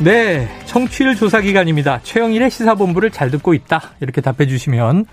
네, 0.00 0.48
청취율 0.66 1.16
조사 1.16 1.40
기간입니다. 1.40 1.98
최영일의 2.04 2.50
시사본부를 2.50 3.10
잘 3.10 3.32
듣고 3.32 3.52
있다. 3.52 3.94
이렇게 4.00 4.20
답해 4.20 4.46
주시면 4.46 5.06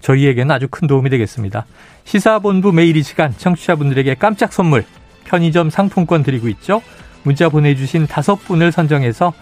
저희에게는 0.00 0.50
아주 0.50 0.66
큰 0.68 0.88
도움이 0.88 1.10
되겠습니다. 1.10 1.64
시사본부 2.04 2.72
매일 2.72 2.96
이 2.96 3.04
시간 3.04 3.32
청취자분들에게 3.36 4.16
깜짝 4.16 4.52
선물, 4.52 4.84
편의점 5.24 5.70
상품권 5.70 6.24
드리고 6.24 6.48
있죠. 6.48 6.82
문자 7.22 7.48
보내주신 7.48 8.08
다섯 8.08 8.34
분을 8.34 8.72
선정해서 8.72 9.32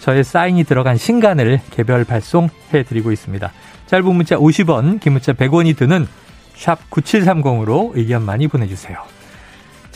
저의 0.00 0.24
사인이 0.24 0.64
들어간 0.64 0.96
신간을 0.96 1.60
개별 1.70 2.04
발송해 2.04 2.82
드리고 2.88 3.12
있습니다. 3.12 3.52
짧은 3.88 4.14
문자 4.14 4.36
50원, 4.36 5.00
긴 5.00 5.12
문자 5.12 5.34
100원이 5.34 5.76
드는 5.76 6.06
샵 6.54 6.88
9730으로 6.88 7.90
의견 7.94 8.24
많이 8.24 8.48
보내주세요. 8.48 9.15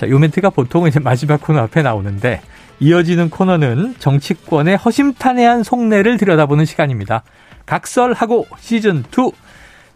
자, 0.00 0.08
요 0.08 0.18
멘트가 0.18 0.48
보통 0.48 0.86
이제 0.86 0.98
마지막 0.98 1.42
코너 1.42 1.58
앞에 1.60 1.82
나오는데 1.82 2.40
이어지는 2.78 3.28
코너는 3.28 3.96
정치권의 3.98 4.78
허심탄회한 4.78 5.62
속내를 5.62 6.16
들여다보는 6.16 6.64
시간입니다. 6.64 7.22
각설하고 7.66 8.46
시즌 8.58 9.04
2. 9.14 9.30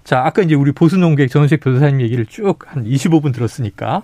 자, 0.05 0.21
아까 0.27 0.43
이제 0.43 0.55
우리 0.55 0.73
보수 0.73 0.99
농객 0.99 1.31
전원식 1.31 1.61
변호사님 1.61 2.03
얘기를 2.03 2.27
쭉 2.27 2.67
한 2.67 2.85
25분 2.85 3.33
들었으니까 3.33 4.03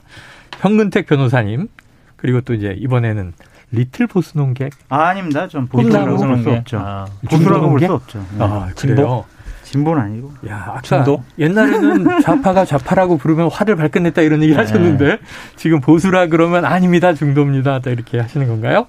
현근택 0.62 1.06
변호사님 1.06 1.68
그리고 2.16 2.40
또 2.40 2.54
이제 2.54 2.74
이번에는 2.78 3.34
리틀 3.70 4.06
보수 4.06 4.38
농객 4.38 4.72
아, 4.88 5.08
아닙니다. 5.08 5.48
좀 5.48 5.66
보수라고 5.66 6.16
볼 6.16 6.38
수 6.42 6.50
없죠. 6.50 6.78
아, 6.78 7.04
보수라고 7.28 7.68
볼 7.68 7.80
수 7.80 7.92
없죠. 7.92 8.18
네. 8.38 8.42
아, 8.42 8.70
그래요. 8.74 9.26
진보는 9.70 10.02
아니고. 10.02 10.32
야, 10.48 10.64
아까 10.68 10.80
중도? 10.80 11.22
옛날에는 11.38 12.20
좌파가 12.22 12.64
좌파라고 12.64 13.18
부르면 13.18 13.50
화를 13.50 13.76
발끈냈다 13.76 14.22
이런 14.22 14.42
얘기 14.42 14.52
네. 14.52 14.58
하셨는데 14.58 15.18
지금 15.56 15.80
보수라 15.80 16.26
그러면 16.26 16.64
아닙니다. 16.64 17.14
중도입니다. 17.14 17.78
또 17.80 17.90
이렇게 17.90 18.18
하시는 18.18 18.48
건가요? 18.48 18.86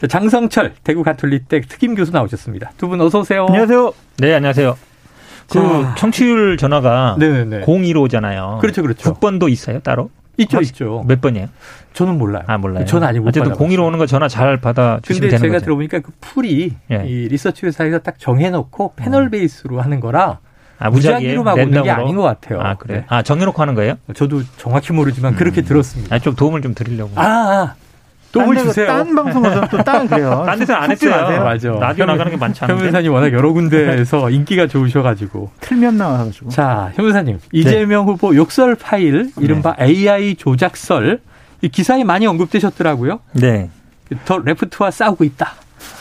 자, 0.00 0.08
장성철 0.08 0.74
대구 0.82 1.02
가톨릭대 1.04 1.60
특임 1.62 1.94
교수 1.94 2.10
나오셨습니다. 2.12 2.72
두 2.78 2.88
분 2.88 3.00
어서 3.00 3.20
오세요. 3.20 3.46
안녕하세요. 3.46 3.92
네, 4.18 4.34
안녕하세요. 4.34 4.76
그 5.50 5.58
자, 5.60 5.94
청취율 5.98 6.56
전화가 6.56 7.16
네네네. 7.18 7.60
015잖아요. 7.66 8.58
그렇죠, 8.58 8.82
그렇죠. 8.82 9.12
국번도 9.12 9.48
있어요, 9.48 9.78
따로? 9.80 10.10
있죠, 10.38 10.60
있죠. 10.60 11.04
몇 11.06 11.20
번이에요? 11.20 11.48
저는 11.92 12.18
몰라요. 12.18 12.44
아, 12.46 12.58
몰라요. 12.58 12.84
저는 12.84 13.06
아직 13.06 13.20
못 13.20 13.28
어쨌든 13.28 13.52
공의로 13.52 13.86
오는 13.86 13.98
거 13.98 14.06
전화 14.06 14.28
잘 14.28 14.60
받아 14.60 14.98
주시면 15.02 15.30
되는 15.30 15.40
제가 15.42 15.52
거죠. 15.54 15.64
들어보니까 15.66 16.00
그 16.00 16.12
풀이 16.20 16.72
예. 16.90 17.04
이 17.06 17.28
리서치 17.28 17.66
회사에서 17.66 18.00
딱 18.00 18.18
정해놓고 18.18 18.94
패널 18.96 19.26
어. 19.26 19.30
베이스로 19.30 19.80
하는 19.80 20.00
거라 20.00 20.40
아, 20.78 20.90
무작위로 20.90 21.44
막 21.44 21.56
오는 21.56 21.82
게 21.82 21.90
아닌 21.90 22.16
것 22.16 22.22
같아요. 22.22 22.60
아, 22.60 22.74
그래. 22.74 22.94
네. 22.94 23.04
아, 23.08 23.22
정해놓고 23.22 23.60
하는 23.62 23.74
거예요? 23.74 23.94
저도 24.14 24.42
정확히 24.56 24.92
모르지만 24.92 25.34
음. 25.34 25.36
그렇게 25.36 25.62
들었습니다. 25.62 26.14
아, 26.14 26.18
좀 26.18 26.34
도움을 26.34 26.62
좀 26.62 26.74
드리려고. 26.74 27.12
아, 27.14 27.22
아. 27.24 27.74
도움을 28.34 28.56
주세요. 28.58 28.86
딴 28.86 29.14
방송에서는 29.14 29.68
또딴 29.68 30.08
그래요. 30.08 30.42
딴 30.46 30.58
데서 30.58 30.74
안 30.74 30.90
했어요. 30.90 31.10
마세요. 31.10 31.42
맞아. 31.44 31.86
라디오 31.86 32.04
나가는 32.06 32.30
게 32.30 32.36
많지 32.36 32.64
않은데. 32.64 32.72
현 32.74 32.78
변호사님 32.86 33.12
워낙 33.12 33.32
여러 33.32 33.52
군데에서 33.52 34.28
인기가 34.30 34.66
좋으셔가지고. 34.66 35.50
틀면 35.60 35.96
나와가지고. 35.96 36.50
자, 36.50 36.90
현 36.94 37.04
변호사님. 37.04 37.38
이재명 37.52 38.04
네. 38.06 38.12
후보 38.12 38.34
욕설 38.36 38.74
파일, 38.74 39.30
이른바 39.38 39.74
네. 39.76 39.86
AI 39.86 40.34
조작설. 40.34 41.20
이 41.62 41.68
기사에 41.68 42.04
많이 42.04 42.26
언급되셨더라고요. 42.26 43.20
네. 43.32 43.70
더 44.26 44.38
레프트와 44.38 44.90
싸우고 44.90 45.24
있다. 45.24 45.52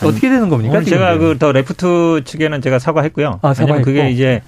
어떻게 0.03 0.29
되는 0.29 0.49
겁니까? 0.49 0.81
제가 0.81 1.17
그 1.17 1.37
더 1.39 1.51
레프트 1.51 2.21
측에는 2.25 2.61
제가 2.61 2.79
사과했고요. 2.79 3.39
아, 3.41 3.53
왜냐면 3.57 3.81
그게 3.81 4.09
이제 4.09 4.41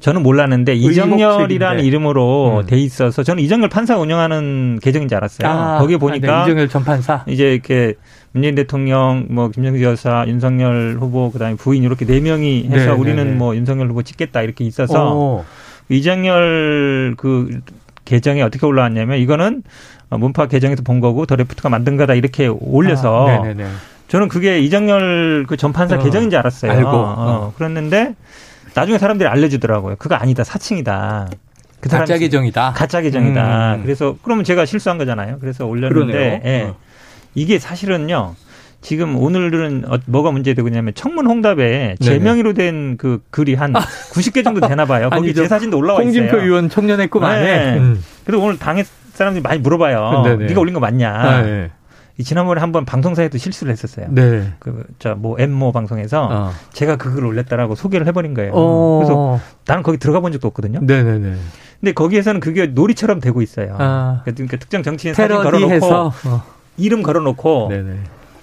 저는 0.00 0.22
몰랐는데 0.22 0.74
이정열이라는 0.74 1.84
이름으로 1.84 2.60
음. 2.60 2.66
돼 2.66 2.78
있어서 2.78 3.22
저는 3.22 3.42
이정열 3.42 3.68
판사 3.68 3.98
운영하는 3.98 4.78
계정인 4.82 5.08
줄 5.08 5.16
알았어요. 5.18 5.48
아, 5.48 5.78
거기 5.78 5.96
보니까 5.98 6.42
아, 6.42 6.44
네. 6.44 6.50
이정열 6.50 6.68
전 6.68 6.84
판사 6.84 7.22
이제 7.28 7.52
이렇게 7.52 7.94
문재인 8.32 8.54
대통령, 8.54 9.26
뭐 9.28 9.48
김정수 9.50 9.82
여사, 9.82 10.24
윤석열 10.26 10.96
후보 10.98 11.30
그다음에 11.30 11.56
부인 11.56 11.82
이렇게 11.82 12.06
네 12.06 12.20
명이 12.20 12.68
해서 12.70 12.86
네, 12.86 12.90
우리는 12.92 13.24
네, 13.24 13.30
네. 13.30 13.36
뭐 13.36 13.54
윤석열 13.54 13.88
후보 13.88 14.02
찍겠다 14.02 14.42
이렇게 14.42 14.64
있어서 14.64 15.14
오. 15.14 15.44
이정열 15.90 17.14
그 17.18 17.60
계정에 18.04 18.42
어떻게 18.42 18.64
올라왔냐면 18.66 19.18
이거는 19.18 19.62
문파 20.08 20.46
계정에서 20.46 20.82
본 20.82 21.00
거고 21.00 21.26
더 21.26 21.36
레프트가 21.36 21.68
만든 21.68 21.96
거다 21.96 22.14
이렇게 22.14 22.46
올려서 22.48 23.28
아, 23.28 23.42
저는 24.08 24.28
그게 24.28 24.60
이정열 24.60 25.46
그 25.46 25.56
전 25.56 25.72
판사 25.72 25.96
어, 25.96 25.98
계정인 25.98 26.30
줄 26.30 26.38
알았어요. 26.38 26.72
알고. 26.72 26.88
어, 26.88 27.14
어. 27.18 27.52
그랬는데 27.56 28.14
나중에 28.74 28.98
사람들이 28.98 29.28
알려주더라고요. 29.28 29.96
그거 29.98 30.14
아니다. 30.14 30.44
사칭이다. 30.44 31.28
그 31.80 31.88
가짜 31.88 32.18
계정이다. 32.18 32.72
가짜 32.76 33.00
계정이다. 33.00 33.74
음. 33.76 33.82
그래서 33.82 34.16
그러면 34.22 34.44
제가 34.44 34.66
실수한 34.66 34.98
거잖아요. 34.98 35.38
그래서 35.40 35.66
올렸는데 35.66 36.42
예. 36.44 36.62
어. 36.68 36.76
이게 37.34 37.58
사실은요. 37.58 38.34
지금 38.82 39.16
오늘은 39.16 39.84
어, 39.88 39.98
뭐가 40.06 40.30
문제되고 40.30 40.66
있냐면 40.68 40.94
청문 40.94 41.26
홍답에 41.26 41.96
제 42.00 42.18
명의로 42.18 42.54
된 42.54 42.96
그 42.98 43.20
글이 43.30 43.54
한 43.54 43.72
90개 43.72 44.42
정도 44.42 44.66
되나 44.66 44.84
봐요. 44.86 45.08
거기 45.12 45.28
아니, 45.28 45.34
제 45.34 45.46
사진도 45.48 45.78
올라와 45.78 46.02
있어요. 46.02 46.22
홍준표 46.22 46.44
의원 46.44 46.68
청년의 46.70 47.08
꿈 47.08 47.24
안에. 47.24 47.42
네. 47.72 47.78
음. 47.78 48.02
그래서 48.24 48.42
오늘 48.42 48.58
당에 48.58 48.84
사람들이 49.12 49.42
많이 49.42 49.58
물어봐요. 49.60 50.22
네네. 50.24 50.46
네가 50.46 50.60
올린 50.60 50.72
거 50.74 50.80
맞냐. 50.80 51.10
아, 51.12 51.42
네. 51.42 51.70
지난번에 52.22 52.60
한번 52.60 52.84
방송사에도 52.84 53.38
실수를 53.38 53.72
했었어요. 53.72 54.06
네. 54.10 54.52
그저뭐 54.58 55.36
엠모 55.38 55.72
방송에서 55.72 56.28
어. 56.30 56.50
제가 56.72 56.96
그걸 56.96 57.24
올렸다라고 57.24 57.74
소개를 57.74 58.06
해버린 58.06 58.34
거예요. 58.34 58.52
어. 58.54 58.98
그래서 59.02 59.40
나는 59.66 59.82
거기 59.82 59.98
들어가 59.98 60.20
본 60.20 60.32
적도 60.32 60.48
없거든요. 60.48 60.80
네네네. 60.82 61.36
근데 61.80 61.92
거기에서는 61.92 62.40
그게 62.40 62.66
놀이처럼 62.66 63.20
되고 63.20 63.42
있어요. 63.42 63.76
아. 63.78 64.22
그러니까 64.24 64.56
특정 64.58 64.82
정치인 64.82 65.14
사진 65.14 65.36
걸어놓고 65.36 65.86
어. 65.86 66.12
이름 66.76 67.02
걸어놓고 67.02 67.68
네네. 67.70 67.96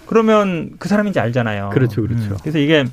그러면 0.06 0.72
그 0.80 0.88
사람인지 0.90 1.20
알잖아요. 1.20 1.70
그렇죠, 1.74 2.02
그렇죠. 2.02 2.32
음. 2.32 2.38
그래서 2.42 2.58
이게 2.60 2.86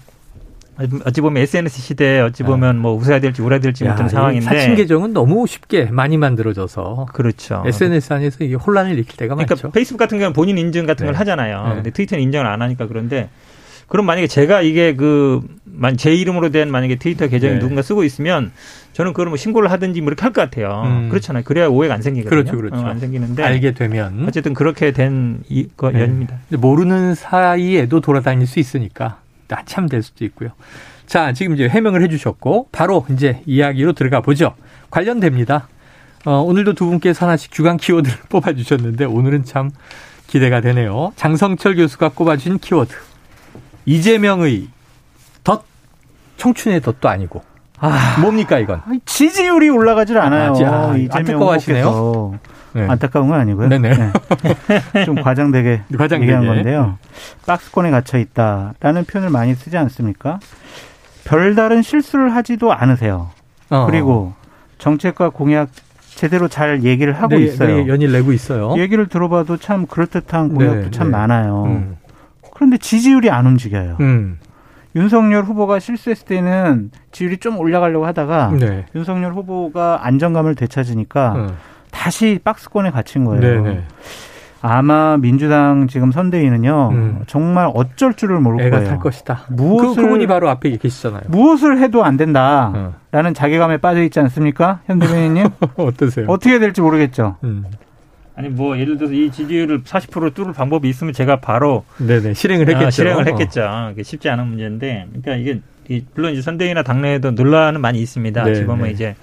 어찌 1.05 1.21
보면 1.21 1.43
SNS 1.43 1.81
시대에 1.81 2.21
어찌 2.21 2.43
아. 2.43 2.47
보면 2.47 2.79
뭐 2.79 2.93
웃어야 2.95 3.21
될지 3.21 3.43
울어야 3.43 3.61
될지 3.61 3.85
못한 3.85 4.09
상황인데 4.09 4.45
사칭 4.47 4.75
계정은 4.75 5.13
너무 5.13 5.47
쉽게 5.47 5.85
많이 5.87 6.17
만들어져서 6.17 7.07
그렇죠. 7.13 7.63
SNS 7.67 8.13
안에서 8.13 8.45
이게 8.45 8.55
혼란을 8.55 8.93
일으킬 8.93 9.17
때가 9.17 9.35
그러니까 9.35 9.55
많죠. 9.55 9.71
페이스북 9.71 9.99
같은 9.99 10.19
경우는 10.19 10.33
본인 10.33 10.59
인증 10.59 10.87
같은 10.87 11.07
네. 11.07 11.13
걸 11.13 11.21
하잖아요. 11.21 11.69
네. 11.69 11.75
근데 11.77 11.91
트위터는 11.91 12.23
인정을 12.25 12.47
안 12.47 12.61
하니까 12.63 12.87
그런데 12.89 13.29
그럼 13.87 14.07
만약에 14.07 14.27
제가 14.27 14.63
이게 14.63 14.95
그 14.97 15.43
제 15.97 16.15
이름으로 16.15 16.51
된 16.51 16.71
만약에 16.71 16.97
트위터 16.97 17.27
계정이 17.27 17.55
네. 17.55 17.59
누군가 17.59 17.83
쓰고 17.83 18.05
있으면 18.05 18.53
저는 18.93 19.13
그걸 19.13 19.27
뭐 19.27 19.37
신고를 19.37 19.73
하든지 19.73 20.01
뭐 20.03 20.09
이렇게 20.11 20.23
할 20.23 20.33
것 20.33 20.41
같아요. 20.43 20.85
음. 20.87 21.09
그렇잖아요. 21.09 21.43
그래야 21.45 21.67
오해가 21.67 21.95
안 21.95 22.01
생기거든요. 22.03 22.31
그렇죠, 22.45 22.57
그렇죠. 22.57 22.77
어, 22.77 22.89
안 22.89 23.01
생기는데 23.01 23.43
알게 23.43 23.73
되면 23.73 24.25
어쨌든 24.29 24.55
그렇게 24.55 24.93
된 24.93 25.43
이 25.49 25.67
거 25.77 25.91
네. 25.91 26.01
연입니다. 26.03 26.37
모르는 26.51 27.17
사이에도 27.17 28.01
돌아다닐 28.01 28.47
수 28.47 28.61
있으니까 28.61 29.19
나참 29.49 29.89
될 29.89 30.03
수도 30.03 30.25
있고요. 30.27 30.51
자, 31.07 31.33
지금 31.33 31.55
이제 31.55 31.69
해명을 31.69 32.03
해주셨고 32.03 32.69
바로 32.73 33.07
이제 33.11 33.43
이야기로 33.47 33.93
들어가 33.93 34.21
보죠. 34.21 34.55
관련됩니다. 34.91 35.69
어, 36.25 36.41
오늘도 36.41 36.73
두 36.75 36.87
분께서 36.87 37.27
하나씩 37.27 37.53
주간 37.53 37.77
키워드를 37.77 38.17
뽑아주셨는데 38.31 39.05
오늘은 39.05 39.45
참 39.45 39.71
기대가 40.27 40.61
되네요. 40.61 41.13
장성철 41.17 41.77
교수가 41.77 42.11
꼽아주신 42.11 42.59
키워드. 42.59 42.95
이재명의 43.87 44.69
덧, 45.45 45.65
청춘의 46.39 46.81
덧도 46.81 47.09
아니고. 47.09 47.43
아, 47.79 48.17
뭡니까 48.21 48.59
이건? 48.59 48.81
지지율이 49.05 49.69
올라가질 49.69 50.17
않아요. 50.17 50.55
아, 50.67 50.95
안타까워하시네요. 51.11 52.39
네. 52.75 52.87
안타까운 52.89 53.29
건 53.29 53.41
아니고요. 53.41 53.69
네네. 53.69 53.95
네. 54.93 55.05
좀 55.07 55.15
과장되게, 55.15 55.83
얘기한 56.21 56.47
건데요. 56.47 56.99
박스권에 57.47 57.91
갇혀 57.91 58.19
있다라는 58.19 59.05
표현을 59.05 59.31
많이 59.31 59.55
쓰지 59.55 59.79
않습니까? 59.79 60.41
별다른 61.25 61.83
실수를 61.83 62.35
하지도 62.35 62.73
않으세요. 62.73 63.31
어. 63.71 63.87
그리고 63.87 64.35
정책과 64.79 65.31
공약 65.31 65.71
제대로 66.15 66.49
잘 66.49 66.85
얘기를 66.85 67.13
하고 67.13 67.37
네, 67.37 67.45
있어요. 67.45 67.85
네, 67.85 67.89
연일 67.89 68.13
내고 68.13 68.33
있어요. 68.33 68.75
얘기를 68.77 69.09
들어봐도 69.09 69.57
참 69.57 69.87
그럴듯한 69.87 70.55
공약도 70.55 70.81
네, 70.83 70.91
참 70.91 71.09
네. 71.09 71.13
많아요. 71.13 71.65
음. 71.65 71.97
그런데 72.55 72.77
지지율이 72.79 73.31
안 73.31 73.47
움직여요. 73.47 73.97
음. 74.01 74.39
윤석열 74.97 75.43
후보가 75.43 75.81
실수했을 75.81 76.27
때는 76.27 76.91
지지율이 77.11 77.39
좀 77.39 77.59
올라가려고 77.59 78.07
하다가 78.07 78.53
네. 78.59 78.87
윤석열 78.95 79.33
후보가 79.33 80.07
안정감을 80.07 80.55
되찾으니까 80.55 81.33
음. 81.35 81.57
다시 81.95 82.41
박스권에 82.43 82.91
갇힌 82.91 83.25
거예요. 83.25 83.63
네, 83.63 83.85
아마 84.61 85.17
민주당 85.17 85.87
지금 85.89 86.11
선대위는요 86.11 86.91
음. 86.93 87.23
정말 87.27 87.71
어쩔 87.73 88.15
줄을 88.15 88.41
모를 88.41 88.67
애가 88.67 88.79
거예요. 88.79 88.89
탈 88.89 88.99
것이다. 88.99 89.43
무엇을 89.51 89.95
그, 89.95 90.03
그분이 90.03 90.27
바로 90.27 90.49
앞에 90.51 90.77
계시잖아요. 90.77 91.23
무엇을 91.29 91.79
해도 91.79 92.05
안 92.05 92.17
된다라는 92.17 92.93
어. 93.13 93.33
자괴감에 93.33 93.77
빠져 93.77 94.03
있지 94.03 94.19
않습니까, 94.21 94.81
현 94.87 94.99
대변인님? 94.99 95.49
어떠세요? 95.77 96.27
어떻게 96.29 96.59
될지 96.59 96.81
모르겠죠. 96.81 97.37
음. 97.45 97.65
아니 98.37 98.49
뭐 98.49 98.77
예를 98.77 98.97
들어서 98.97 99.15
이 99.15 99.31
지지율을 99.31 99.83
40% 99.85 100.35
뚫을 100.35 100.53
방법이 100.53 100.89
있으면 100.89 101.13
제가 101.13 101.37
바로 101.37 101.85
네네 101.99 102.35
실행을 102.35 102.69
했겠죠. 102.69 102.87
아, 102.87 102.91
실행을 102.91 103.29
했겠죠. 103.29 103.63
어. 103.63 103.91
이게 103.93 104.03
쉽지 104.03 104.29
않은 104.29 104.49
문제인데, 104.49 105.07
그러니까 105.23 105.37
이게 105.37 105.61
물론 106.15 106.33
이제 106.33 106.43
선대위나 106.43 106.83
당내에도 106.83 107.31
논란은 107.31 107.81
많이 107.81 108.01
있습니다. 108.01 108.43
네, 108.43 108.55
지금은 108.55 108.85
네. 108.85 108.91
이제 108.91 109.15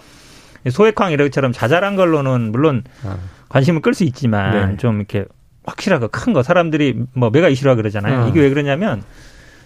소액황 0.69 1.11
이렇게처럼 1.11 1.51
자잘한 1.51 1.95
걸로는 1.95 2.51
물론 2.51 2.83
아. 3.05 3.17
관심을 3.49 3.81
끌 3.81 3.93
수 3.93 4.03
있지만 4.03 4.71
네. 4.71 4.77
좀 4.77 4.97
이렇게 4.97 5.25
확실하고 5.65 6.07
큰 6.09 6.33
거 6.33 6.43
사람들이 6.43 7.03
뭐 7.13 7.29
메가 7.29 7.49
이슈라 7.49 7.75
그러잖아요. 7.75 8.23
어. 8.25 8.27
이게 8.29 8.39
왜 8.41 8.49
그러냐면 8.49 9.03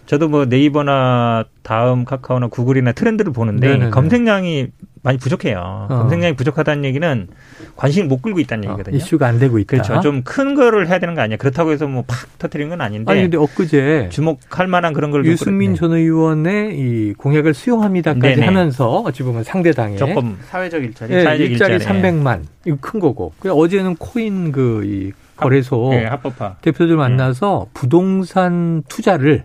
저도 0.05 0.27
뭐 0.29 0.45
네이버나 0.45 1.45
다음 1.63 2.05
카카오나 2.05 2.47
구글이나 2.47 2.91
트렌드를 2.91 3.33
보는데 3.33 3.69
네네네. 3.69 3.89
검색량이 3.91 4.67
많이 5.01 5.17
부족해요. 5.17 5.87
어. 5.89 5.97
검색량이 5.99 6.35
부족하다는 6.35 6.83
얘기는 6.85 7.27
관심을 7.75 8.07
못 8.07 8.21
끌고 8.21 8.39
있다는 8.39 8.67
어, 8.67 8.71
얘기거든요. 8.71 8.97
이슈가 8.97 9.27
안 9.27 9.39
되고 9.39 9.57
있다. 9.59 9.67
그렇죠. 9.69 9.99
좀 10.01 10.21
큰 10.23 10.55
거를 10.55 10.87
해야 10.87 10.99
되는 10.99 11.13
거 11.15 11.21
아니야. 11.21 11.37
그렇다고 11.37 11.71
해서 11.71 11.87
뭐 11.87 12.03
팍 12.07 12.37
터트리는 12.39 12.69
건 12.69 12.81
아닌데. 12.81 13.11
아니 13.11 13.21
근데 13.23 13.37
엊그제 13.37 14.09
주목할 14.11 14.67
만한 14.67 14.93
그런 14.93 15.11
걸 15.11 15.25
유승민 15.25 15.71
네. 15.73 15.77
전 15.79 15.93
의원의 15.93 16.77
이 16.77 17.13
공약을 17.17 17.53
수용합니다까지 17.53 18.35
네네. 18.35 18.45
하면서 18.45 18.99
어찌 19.01 19.23
보면 19.23 19.43
상대당의 19.43 19.97
조금 19.97 20.37
사회적 20.49 20.83
일자리, 20.83 21.13
네, 21.13 21.23
사회적 21.23 21.49
일자리, 21.51 21.73
일자리 21.75 22.01
300만 22.01 22.41
이거 22.65 22.77
큰 22.79 22.99
거고. 22.99 23.33
어제는 23.47 23.95
코인 23.97 24.51
그이 24.51 25.11
거래소 25.35 25.89
네, 25.91 26.05
합법화. 26.05 26.57
대표들 26.61 26.95
만나서 26.95 27.65
네. 27.67 27.71
부동산 27.73 28.83
투자를 28.87 29.43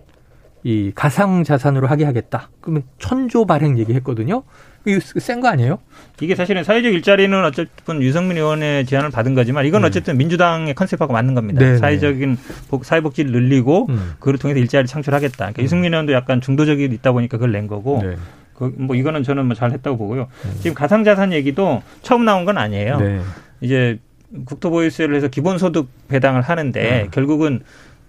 이 0.63 0.91
가상 0.93 1.43
자산으로 1.43 1.87
하게 1.87 2.05
하겠다. 2.05 2.49
그러면 2.61 2.83
천조 2.99 3.45
발행 3.45 3.77
얘기했거든요. 3.79 4.43
이거 4.85 4.99
센 5.19 5.41
거 5.41 5.47
아니에요? 5.47 5.77
이게 6.21 6.33
사실은 6.35 6.63
사회적 6.63 6.91
일자리는 6.93 7.45
어쨌든 7.45 8.01
유승민 8.01 8.37
의원의 8.37 8.85
제안을 8.85 9.11
받은 9.11 9.35
거지만 9.35 9.65
이건 9.65 9.81
네. 9.81 9.87
어쨌든 9.87 10.17
민주당의 10.17 10.73
컨셉하고 10.73 11.13
맞는 11.13 11.35
겁니다. 11.35 11.59
네네. 11.59 11.77
사회적인 11.77 12.37
사회복지를 12.81 13.31
늘리고 13.31 13.87
음. 13.89 14.13
그걸 14.19 14.37
통해서 14.37 14.59
일자리 14.59 14.87
창출하겠다. 14.87 15.37
그러니까 15.37 15.61
음. 15.61 15.63
유승민 15.63 15.93
의원도 15.93 16.13
약간 16.13 16.41
중도적이 16.41 16.85
있다 16.85 17.11
보니까 17.11 17.37
그걸 17.37 17.51
낸 17.51 17.67
거고. 17.67 18.01
네. 18.03 18.15
그, 18.55 18.73
뭐 18.77 18.95
이거는 18.95 19.23
저는 19.23 19.45
뭐 19.47 19.55
잘했다고 19.55 19.97
보고요. 19.97 20.27
음. 20.45 20.51
지금 20.59 20.75
가상자산 20.75 21.33
얘기도 21.33 21.81
처음 22.03 22.25
나온 22.25 22.45
건 22.45 22.59
아니에요. 22.59 22.99
네. 22.99 23.21
이제 23.61 23.99
국토보유세를 24.45 25.15
해서 25.15 25.27
기본소득 25.27 25.87
배당을 26.07 26.41
하는데 26.41 26.79
네. 26.79 27.07
결국은 27.11 27.61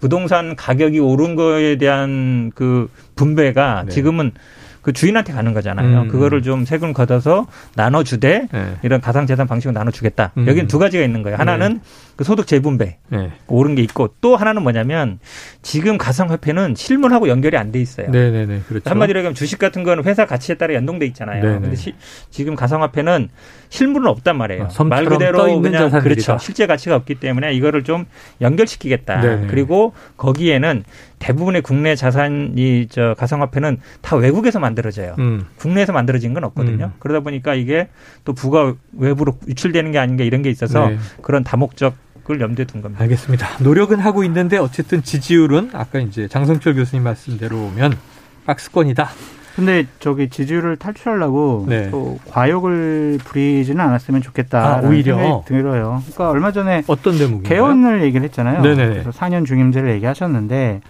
부동산 0.02 0.56
가격이 0.56 0.99
오른 0.99 1.37
거에 1.37 1.76
대한 1.76 2.50
그 2.56 2.90
분배가 3.14 3.84
네. 3.84 3.93
지금은 3.93 4.32
그 4.82 4.93
주인한테 4.93 5.32
가는 5.32 5.54
거잖아요. 5.54 6.02
음. 6.02 6.08
그거를 6.08 6.43
좀 6.43 6.64
세금을 6.64 6.93
걷어서 6.93 7.46
나눠주되 7.76 8.49
네. 8.50 8.76
이런 8.82 9.00
가상재산 9.00 9.46
방식으로 9.46 9.78
나눠주겠다. 9.78 10.32
음. 10.38 10.49
여기는 10.49 10.66
두 10.66 10.81
가지가 10.81 11.04
있는 11.04 11.22
거예요. 11.22 11.38
하나는 11.38 11.75
네. 11.75 11.81
그 12.17 12.25
소득 12.25 12.47
재분배 12.47 12.99
네. 13.09 13.31
오른 13.47 13.75
게 13.75 13.82
있고 13.82 14.14
또 14.20 14.37
하나는 14.37 14.62
뭐냐면 14.62 15.19
지금 15.62 15.99
가상화폐는 15.99 16.75
실물하고 16.75 17.29
연결이 17.29 17.56
안 17.56 17.73
돼 17.73 17.81
있어요. 17.81 18.11
네네네. 18.11 18.47
네, 18.47 18.47
네. 18.47 18.62
그렇죠. 18.69 18.91
한마디로 18.91 19.20
얘기하면 19.20 19.35
주식 19.35 19.59
같은 19.59 19.82
거는 19.82 20.05
회사 20.05 20.26
가치에 20.26 20.56
따라 20.56 20.75
연동돼 20.75 21.06
있잖아요. 21.06 21.43
네네. 21.43 21.61
근데 21.61 21.76
시, 21.76 21.94
지금 22.31 22.55
가상화폐는 22.55 23.31
실물은 23.70 24.06
없단 24.09 24.37
말이에요. 24.37 24.69
아, 24.79 24.85
말 24.85 25.06
그대로 25.06 25.61
그냥 25.61 25.85
자산들이다. 25.85 26.03
그렇죠. 26.03 26.38
실제 26.38 26.67
가치가 26.67 26.94
없기 26.97 27.14
때문에 27.14 27.55
이거를 27.55 27.82
좀 27.82 28.05
연결시키겠다. 28.43 29.20
네네. 29.23 29.47
그리고 29.47 29.94
거기에는 30.19 30.85
대부분의 31.19 31.62
국내 31.62 31.94
자산이 31.94 32.88
저 32.91 33.14
가상화폐는 33.17 33.79
다 34.03 34.17
외국에서 34.17 34.59
만들어져요. 34.59 35.17
음. 35.19 35.47
국내에서 35.56 35.93
만들어진 35.93 36.35
건 36.35 36.44
없거든요. 36.44 36.87
음. 36.87 36.93
그러다 36.99 37.20
보니까 37.20 37.55
이게 37.55 37.88
또 38.25 38.35
부가 38.35 38.75
외부로 38.99 39.38
유출되는 39.49 39.93
게 39.93 39.99
아닌가 39.99 40.25
이런 40.25 40.43
게 40.43 40.50
있어서 40.50 40.88
네. 40.88 40.99
그런 41.23 41.43
다목적 41.44 41.94
을 42.31 42.41
염두에 42.41 42.65
둔 42.67 42.83
겁니다. 42.83 43.03
알겠습니다. 43.03 43.49
노력은 43.61 43.99
하고 43.99 44.23
있는데 44.25 44.57
어쨌든 44.57 45.03
지지율은 45.03 45.71
아까 45.73 45.99
이제 45.99 46.29
장성철 46.29 46.75
교수님 46.75 47.03
말씀대로면 47.03 47.97
박스권이다. 48.47 49.09
근데 49.57 49.87
저기 49.99 50.31
지지율을 50.31 50.77
탈출하려고 50.77 51.67
네. 51.69 51.91
또 51.91 52.19
과욕을 52.29 53.19
부리지는 53.25 53.81
않았으면 53.85 54.23
좋겠다. 54.23 54.77
아, 54.77 54.81
오히려 54.81 55.43
들어요. 55.47 56.01
그러니까 56.05 56.31
얼마 56.31 56.53
전에 56.53 56.85
어떤 56.87 57.19
대목 57.19 57.43
개헌을 57.43 58.03
얘기를 58.03 58.25
했잖아요. 58.25 58.63
네네. 58.63 58.89
그래서 58.89 59.11
4년 59.11 59.45
중임제를 59.45 59.91
얘기하셨는데 59.95 60.81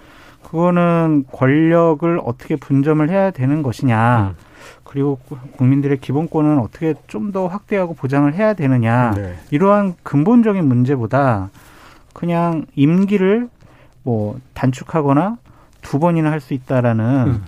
그거는 0.44 1.24
권력을 1.32 2.20
어떻게 2.24 2.56
분점을 2.56 3.08
해야 3.08 3.30
되는 3.30 3.62
것이냐. 3.62 4.34
음. 4.38 4.51
그리고 4.92 5.18
국민들의 5.56 5.98
기본권은 6.00 6.58
어떻게 6.58 6.94
좀 7.06 7.32
더 7.32 7.46
확대하고 7.46 7.94
보장을 7.94 8.30
해야 8.34 8.52
되느냐. 8.52 9.12
네. 9.12 9.34
이러한 9.50 9.94
근본적인 10.02 10.62
문제보다 10.66 11.48
그냥 12.12 12.66
임기를 12.74 13.48
뭐 14.02 14.38
단축하거나 14.52 15.38
두 15.80 15.98
번이나 15.98 16.30
할 16.30 16.40
수 16.40 16.52
있다라는 16.52 17.04
음. 17.26 17.44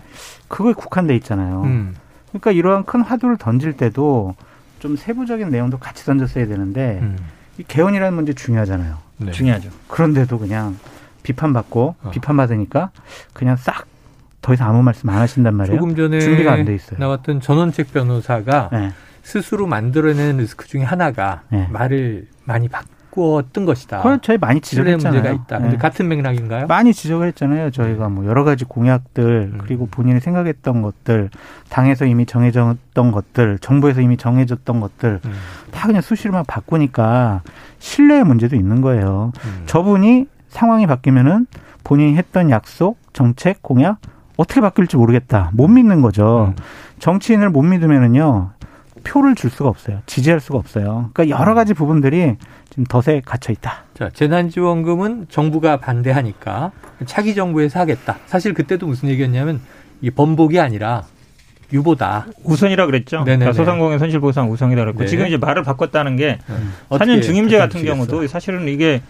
그거에 0.48 0.72
국한돼 0.72 1.14
있잖아요. 1.16 1.62
음. 1.64 1.94
그러니까 2.30 2.52
이러한 2.52 2.84
큰 2.86 3.02
화두를 3.02 3.36
던질 3.36 3.74
때도 3.76 4.34
좀 4.78 4.96
세부적인 4.96 5.50
내용도 5.50 5.78
같이 5.78 6.06
던졌어야 6.06 6.46
되는데 6.46 7.00
음. 7.02 7.18
이 7.58 7.62
개헌이라는 7.64 8.14
문제 8.14 8.32
중요하잖아요. 8.32 8.96
네. 9.18 9.32
중요하죠. 9.32 9.68
그런데도 9.88 10.38
그냥 10.38 10.78
비판받고 11.22 11.94
어. 12.04 12.10
비판받으니까 12.10 12.90
그냥 13.34 13.56
싹 13.56 13.84
더 14.44 14.52
이상 14.52 14.68
아무 14.68 14.82
말씀 14.82 15.08
안 15.08 15.16
하신단 15.16 15.54
말이에요. 15.54 15.78
조금 15.80 15.96
전에 15.96 16.20
준비가 16.20 16.52
안 16.52 16.66
돼 16.66 16.74
있어요. 16.74 16.98
나왔던 17.00 17.40
전원책 17.40 17.94
변호사가 17.94 18.68
네. 18.72 18.90
스스로 19.22 19.66
만들어낸 19.66 20.36
리스크 20.36 20.66
중에 20.68 20.82
하나가 20.82 21.40
네. 21.48 21.66
말을 21.72 22.26
많이 22.44 22.68
바꾸었던 22.68 23.64
것이다. 23.64 23.98
그건 24.02 24.20
저희 24.20 24.36
많이 24.36 24.60
지적했잖아요. 24.60 25.22
문제가 25.22 25.34
있다. 25.34 25.56
네. 25.60 25.62
근데 25.64 25.76
같은 25.78 26.08
맥락인가요? 26.08 26.66
많이 26.66 26.92
지적을 26.92 27.28
했잖아요. 27.28 27.70
저희가 27.70 28.10
뭐 28.10 28.26
여러 28.26 28.44
가지 28.44 28.66
공약들 28.66 29.50
음. 29.54 29.58
그리고 29.62 29.86
본인이 29.86 30.20
생각했던 30.20 30.82
것들 30.82 31.30
당에서 31.70 32.04
이미 32.04 32.26
정해졌던 32.26 33.12
것들 33.12 33.58
정부에서 33.60 34.02
이미 34.02 34.18
정해졌던 34.18 34.78
것들 34.78 35.20
음. 35.24 35.32
다 35.70 35.86
그냥 35.86 36.02
수시로만 36.02 36.44
바꾸니까 36.46 37.40
신뢰의 37.78 38.24
문제도 38.24 38.54
있는 38.56 38.82
거예요. 38.82 39.32
음. 39.46 39.62
저분이 39.64 40.26
상황이 40.48 40.86
바뀌면은 40.86 41.46
본인이 41.82 42.16
했던 42.16 42.50
약속, 42.50 42.98
정책, 43.14 43.62
공약 43.62 43.96
어떻게 44.36 44.60
바뀔지 44.60 44.96
모르겠다. 44.96 45.50
못 45.52 45.68
믿는 45.68 46.00
거죠. 46.02 46.54
음. 46.56 46.62
정치인을 46.98 47.50
못 47.50 47.62
믿으면은요. 47.62 48.50
표를 49.04 49.34
줄 49.34 49.50
수가 49.50 49.68
없어요. 49.68 50.00
지지할 50.06 50.40
수가 50.40 50.58
없어요. 50.58 51.10
그러니까 51.12 51.38
여러 51.38 51.54
가지 51.54 51.74
부분들이 51.74 52.36
지금 52.70 52.84
덫에 52.84 53.20
갇혀 53.24 53.52
있다. 53.52 53.84
자, 53.92 54.08
재난지원금은 54.12 55.26
정부가 55.28 55.76
반대하니까 55.76 56.72
차기 57.04 57.34
정부에서 57.34 57.78
하겠다. 57.80 58.16
사실 58.26 58.54
그때도 58.54 58.86
무슨 58.86 59.10
얘기였냐면 59.10 59.60
이 60.00 60.10
번복이 60.10 60.58
아니라 60.58 61.04
유보다. 61.72 62.26
우선이라 62.44 62.86
그랬죠. 62.86 63.24
그러니까 63.24 63.52
소상공인 63.52 63.98
손실보상 63.98 64.50
우선이라 64.50 64.84
그랬고 64.84 65.00
네. 65.00 65.06
지금 65.06 65.26
이제 65.26 65.36
말을 65.36 65.62
바꿨다는 65.62 66.16
게 66.16 66.38
음. 66.48 66.72
4년 66.90 67.22
중임제 67.22 67.58
같은 67.58 67.84
경우도 67.84 68.26
사실은 68.26 68.68
이게 68.68 69.02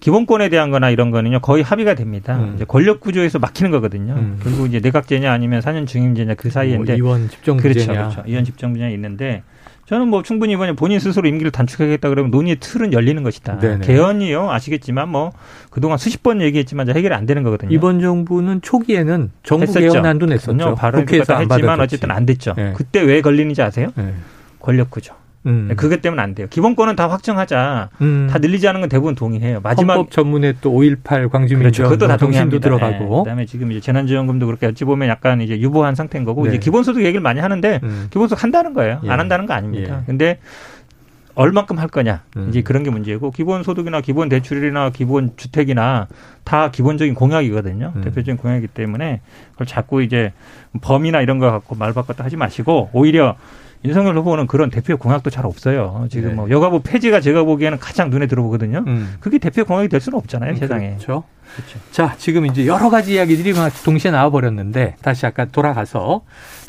기본권에 0.00 0.48
대한 0.48 0.70
거나 0.70 0.90
이런 0.90 1.10
거는요 1.10 1.40
거의 1.40 1.62
합의가 1.62 1.94
됩니다. 1.94 2.36
음. 2.36 2.52
이제 2.54 2.64
권력 2.64 3.00
구조에서 3.00 3.38
막히는 3.38 3.70
거거든요. 3.70 4.14
음. 4.14 4.38
그리고 4.42 4.66
이제 4.66 4.80
내각제냐 4.80 5.32
아니면 5.32 5.60
사년 5.60 5.86
중임제냐 5.86 6.34
그 6.34 6.50
사이인데 6.50 6.98
뭐 6.98 7.12
이원 7.12 7.28
집정부제냐 7.28 7.86
그렇죠, 7.86 8.10
그렇죠. 8.16 8.22
이원 8.30 8.44
집정부제냐 8.44 8.90
있는데 8.90 9.42
저는 9.86 10.08
뭐 10.08 10.22
충분히 10.22 10.54
이번에 10.54 10.72
본인 10.72 10.98
스스로 10.98 11.28
임기를 11.28 11.52
단축하겠다 11.52 12.08
그러면 12.08 12.30
논의의 12.30 12.56
틀은 12.58 12.92
열리는 12.92 13.22
것이다. 13.22 13.58
네네. 13.58 13.86
개헌이요 13.86 14.50
아시겠지만 14.50 15.10
뭐 15.10 15.32
그동안 15.70 15.98
수십 15.98 16.22
번 16.22 16.40
얘기했지만 16.40 16.88
해결이 16.88 17.14
안 17.14 17.26
되는 17.26 17.42
거거든요. 17.42 17.70
이번 17.70 18.00
정부는 18.00 18.62
초기에는 18.62 19.30
정부 19.42 19.62
했었죠. 19.64 19.80
개헌안도 19.80 20.26
냈었죠. 20.26 20.74
국회에서 20.74 21.38
했지만 21.38 21.80
어쨌든 21.80 22.10
안 22.10 22.24
됐죠. 22.24 22.54
네. 22.56 22.72
그때 22.74 23.02
왜 23.02 23.20
걸리는지 23.20 23.60
아세요? 23.60 23.88
네. 23.94 24.14
권력 24.58 24.90
구조. 24.90 25.14
음. 25.46 25.66
네, 25.68 25.74
그것 25.74 26.00
때문에 26.00 26.22
안 26.22 26.34
돼요. 26.34 26.46
기본권은 26.48 26.96
다 26.96 27.08
확정하자. 27.08 27.90
음. 28.00 28.28
다 28.30 28.38
늘리지 28.38 28.66
않은 28.68 28.80
건 28.80 28.88
대부분 28.88 29.14
동의해요. 29.14 29.60
마지막 29.62 29.94
헌법 29.94 30.10
전문에 30.10 30.54
또 30.60 30.70
5.18 30.72 31.30
광주민주화 31.30 31.58
그렇죠. 31.58 31.82
그것도 31.84 32.08
다 32.08 32.16
동의도 32.16 32.60
들어가고. 32.60 32.98
네. 32.98 33.18
그다음에 33.22 33.46
지금 33.46 33.70
이제 33.70 33.80
재난지원금도 33.80 34.46
그렇게 34.46 34.66
어찌 34.66 34.84
보면 34.84 35.08
약간 35.08 35.40
이제 35.40 35.58
유보한 35.58 35.94
상태인 35.94 36.24
거고 36.24 36.44
네. 36.44 36.50
이제 36.50 36.58
기본소득 36.58 37.02
얘기를 37.02 37.20
많이 37.20 37.40
하는데 37.40 37.80
음. 37.82 38.06
기본소득 38.10 38.42
한다는 38.42 38.72
거예요. 38.72 39.00
예. 39.04 39.10
안 39.10 39.20
한다는 39.20 39.46
거 39.46 39.54
아닙니다. 39.54 40.00
예. 40.00 40.06
근데 40.06 40.38
얼만큼 41.34 41.78
할 41.78 41.88
거냐 41.88 42.22
음. 42.36 42.46
이제 42.48 42.62
그런 42.62 42.82
게 42.82 42.90
문제고 42.90 43.30
기본 43.30 43.62
소득이나 43.62 44.00
기본 44.00 44.28
대출이나 44.28 44.90
기본 44.90 45.32
주택이나 45.36 46.06
다 46.44 46.70
기본적인 46.70 47.14
공약이거든요 47.14 47.92
음. 47.96 48.00
대표적인 48.02 48.36
공약이기 48.36 48.68
때문에 48.68 49.20
그걸 49.52 49.66
자꾸 49.66 50.02
이제 50.02 50.32
범위나 50.80 51.20
이런 51.20 51.38
거 51.38 51.50
갖고 51.50 51.74
말 51.74 51.92
바꿨다 51.92 52.24
하지 52.24 52.36
마시고 52.36 52.90
오히려 52.92 53.36
윤석열 53.84 54.16
후보는 54.18 54.46
그런 54.46 54.70
대표 54.70 54.96
공약도 54.96 55.30
잘 55.30 55.44
없어요. 55.44 56.06
지금 56.10 56.30
네. 56.30 56.34
뭐 56.34 56.50
여가부 56.50 56.80
폐지가 56.82 57.20
제가 57.20 57.44
보기에는 57.44 57.78
가장 57.78 58.10
눈에 58.10 58.26
들어보거든요. 58.26 58.84
음. 58.86 59.16
그게 59.20 59.38
대표 59.38 59.64
공약이 59.64 59.88
될 59.88 60.00
수는 60.00 60.18
없잖아요, 60.18 60.52
음, 60.52 60.56
세상에. 60.56 60.88
그렇죠. 60.90 61.24
그렇죠. 61.54 61.78
자, 61.90 62.14
지금 62.18 62.46
이제 62.46 62.66
여러 62.66 62.88
가지 62.88 63.14
이야기들이 63.14 63.52
막 63.52 63.70
동시에 63.84 64.10
나와버렸는데 64.10 64.96
다시 65.02 65.26
아까 65.26 65.44
돌아가서 65.44 66.22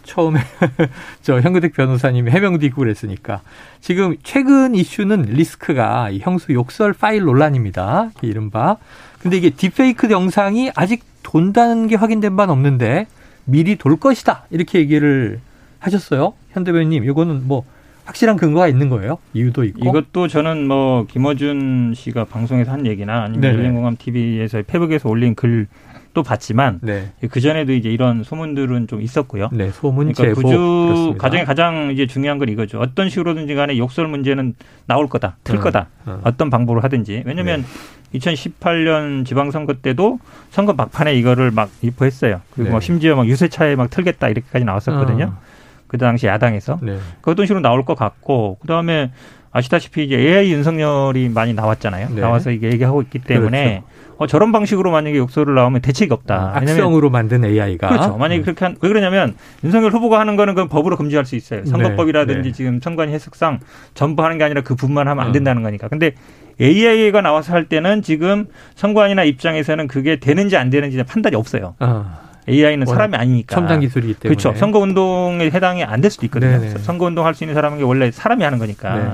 처음에 0.04 0.40
저 1.24 1.40
현근택 1.40 1.74
변호사님이 1.74 2.30
해명도 2.32 2.66
있고 2.68 2.78
그랬으니까 2.78 3.42
지금 3.82 4.16
최근 4.22 4.76
이슈는 4.76 5.24
리스크가 5.24 6.12
형수 6.20 6.54
욕설 6.54 6.94
파일 6.94 7.24
논란입니다. 7.24 8.12
이른바. 8.22 8.78
근데 9.20 9.38
이게 9.38 9.50
딥페이크 9.50 10.12
영상이 10.12 10.72
아직 10.76 11.04
돈다는 11.24 11.88
게 11.88 11.96
확인된 11.96 12.36
바는 12.36 12.52
없는데 12.52 13.08
미리 13.46 13.78
돌 13.78 13.98
것이다. 13.98 14.46
이렇게 14.52 14.80
얘기를 14.80 15.40
하셨어요. 15.86 16.34
현 16.52 16.64
대변인, 16.64 17.04
이거는 17.04 17.48
뭐 17.48 17.64
확실한 18.06 18.38
근거가 18.38 18.68
있는 18.68 18.90
거예요? 18.90 19.18
이유도 19.34 19.64
있고. 19.64 19.90
이것도 19.90 20.28
저는 20.28 20.68
뭐 20.68 21.06
김어준 21.08 21.94
씨가 21.96 22.26
방송에서 22.26 22.72
한 22.72 22.86
얘기나 22.86 23.24
아니면 23.24 23.56
열린공감 23.56 23.98
TV에서 23.98 24.62
페북에서 24.66 25.10
올린 25.10 25.34
글도 25.34 26.22
봤지만 26.24 26.80
네. 26.84 27.12
그 27.32 27.42
전에도 27.42 27.74
이제 27.74 27.90
이런 27.90 28.24
소문들은 28.24 28.88
좀 28.88 29.02
있었고요. 29.02 29.50
네, 29.52 29.72
소문 29.72 30.14
그러니까 30.14 30.40
구주 30.40 31.16
과정에 31.18 31.46
가장 31.46 31.92
이제 31.92 32.06
중요한 32.06 32.38
건 32.38 32.50
이거죠. 32.50 32.80
어떤 32.80 33.10
식으로든지 33.10 33.56
간에 33.56 33.76
욕설 33.78 34.08
문제는 34.08 34.54
나올 34.86 35.10
거다, 35.10 35.38
틀 35.44 35.56
음, 35.56 35.62
거다. 35.62 35.88
음. 36.08 36.20
어떤 36.24 36.52
방법으로 36.52 36.82
하든지. 36.82 37.24
왜냐하면 37.26 37.64
네. 37.64 38.20
2018년 38.20 39.26
지방선거 39.26 39.74
때도 39.82 40.20
선거 40.52 40.74
막판에 40.74 41.16
이거를 41.16 41.50
막 41.50 41.72
유포했어요. 41.84 42.42
그리고 42.52 42.66
네. 42.66 42.70
뭐 42.72 42.80
심지어 42.80 43.16
막 43.16 43.28
유세차에 43.28 43.76
막 43.76 43.90
틀겠다 43.90 44.30
이렇게까지 44.30 44.64
나왔었거든요. 44.64 45.34
어. 45.36 45.55
그 45.98 46.06
당시 46.06 46.28
야당에서 46.28 46.80
네. 46.82 46.98
그 47.22 47.32
어떤 47.32 47.46
식으로 47.46 47.62
나올 47.62 47.86
것 47.86 47.96
같고 47.96 48.58
그 48.62 48.68
다음에 48.68 49.12
아시다시피 49.52 50.04
이제 50.04 50.18
AI 50.18 50.52
윤석열이 50.52 51.30
많이 51.30 51.54
나왔잖아요. 51.54 52.10
네. 52.14 52.22
나와서 52.22 52.52
이게 52.52 52.70
얘기하고 52.72 53.02
있기 53.04 53.20
때문에 53.20 53.84
그렇죠. 53.86 54.16
어, 54.18 54.28
저런 54.28 54.52
방식으로 54.52 54.92
만약에 54.92 55.18
욕설을 55.18 55.56
나오면 55.56 55.82
대책이 55.82 56.14
없다. 56.14 56.36
아, 56.36 56.58
악성으로 56.58 57.10
만든 57.10 57.46
AI가 57.46 57.88
그렇죠. 57.88 58.18
만약에 58.18 58.42
음. 58.42 58.44
그렇게 58.44 58.66
한, 58.66 58.76
왜 58.82 58.90
그러냐면 58.90 59.36
윤석열 59.64 59.92
후보가 59.92 60.20
하는 60.20 60.36
거는 60.36 60.56
그 60.56 60.68
법으로 60.68 60.98
금지할 60.98 61.26
수 61.26 61.38
있어요. 61.38 61.66
선거법이라든지 61.66 62.42
네. 62.42 62.48
네. 62.50 62.52
지금 62.52 62.82
선관위 62.82 63.14
해석상 63.14 63.60
전부 63.94 64.24
하는 64.26 64.38
게 64.38 64.44
아니라 64.44 64.62
그 64.62 64.76
부분만 64.76 65.08
하면 65.08 65.24
안 65.24 65.30
음. 65.30 65.34
된다는 65.34 65.64
거니까. 65.64 65.88
근데 65.88 66.16
AI가 66.60 67.22
나와서 67.22 67.54
할 67.54 67.70
때는 67.70 68.02
지금 68.02 68.48
선관위나 68.76 69.24
입장에서는 69.24 69.88
그게 69.88 70.20
되는지 70.20 70.58
안 70.58 70.70
되는지 70.70 71.02
판단이 71.04 71.36
없어요. 71.36 71.76
아. 71.80 72.20
AI는 72.48 72.86
사람이 72.86 73.16
아니니까. 73.16 73.56
첨단 73.56 73.80
기술이기 73.80 74.14
때문에. 74.16 74.36
그렇죠. 74.36 74.58
선거 74.58 74.80
운동에 74.80 75.46
해당이 75.50 75.84
안 75.84 76.02
될 76.02 76.12
수도 76.12 76.26
있거든요. 76.28 76.60
네네. 76.60 76.78
선거 76.80 77.06
운동 77.06 77.26
할 77.26 77.34
수 77.34 77.44
있는 77.44 77.56
사람은 77.56 77.82
원래 77.84 78.12
사람이 78.12 78.44
하는 78.44 78.60
거니까. 78.60 78.96
네. 78.96 79.12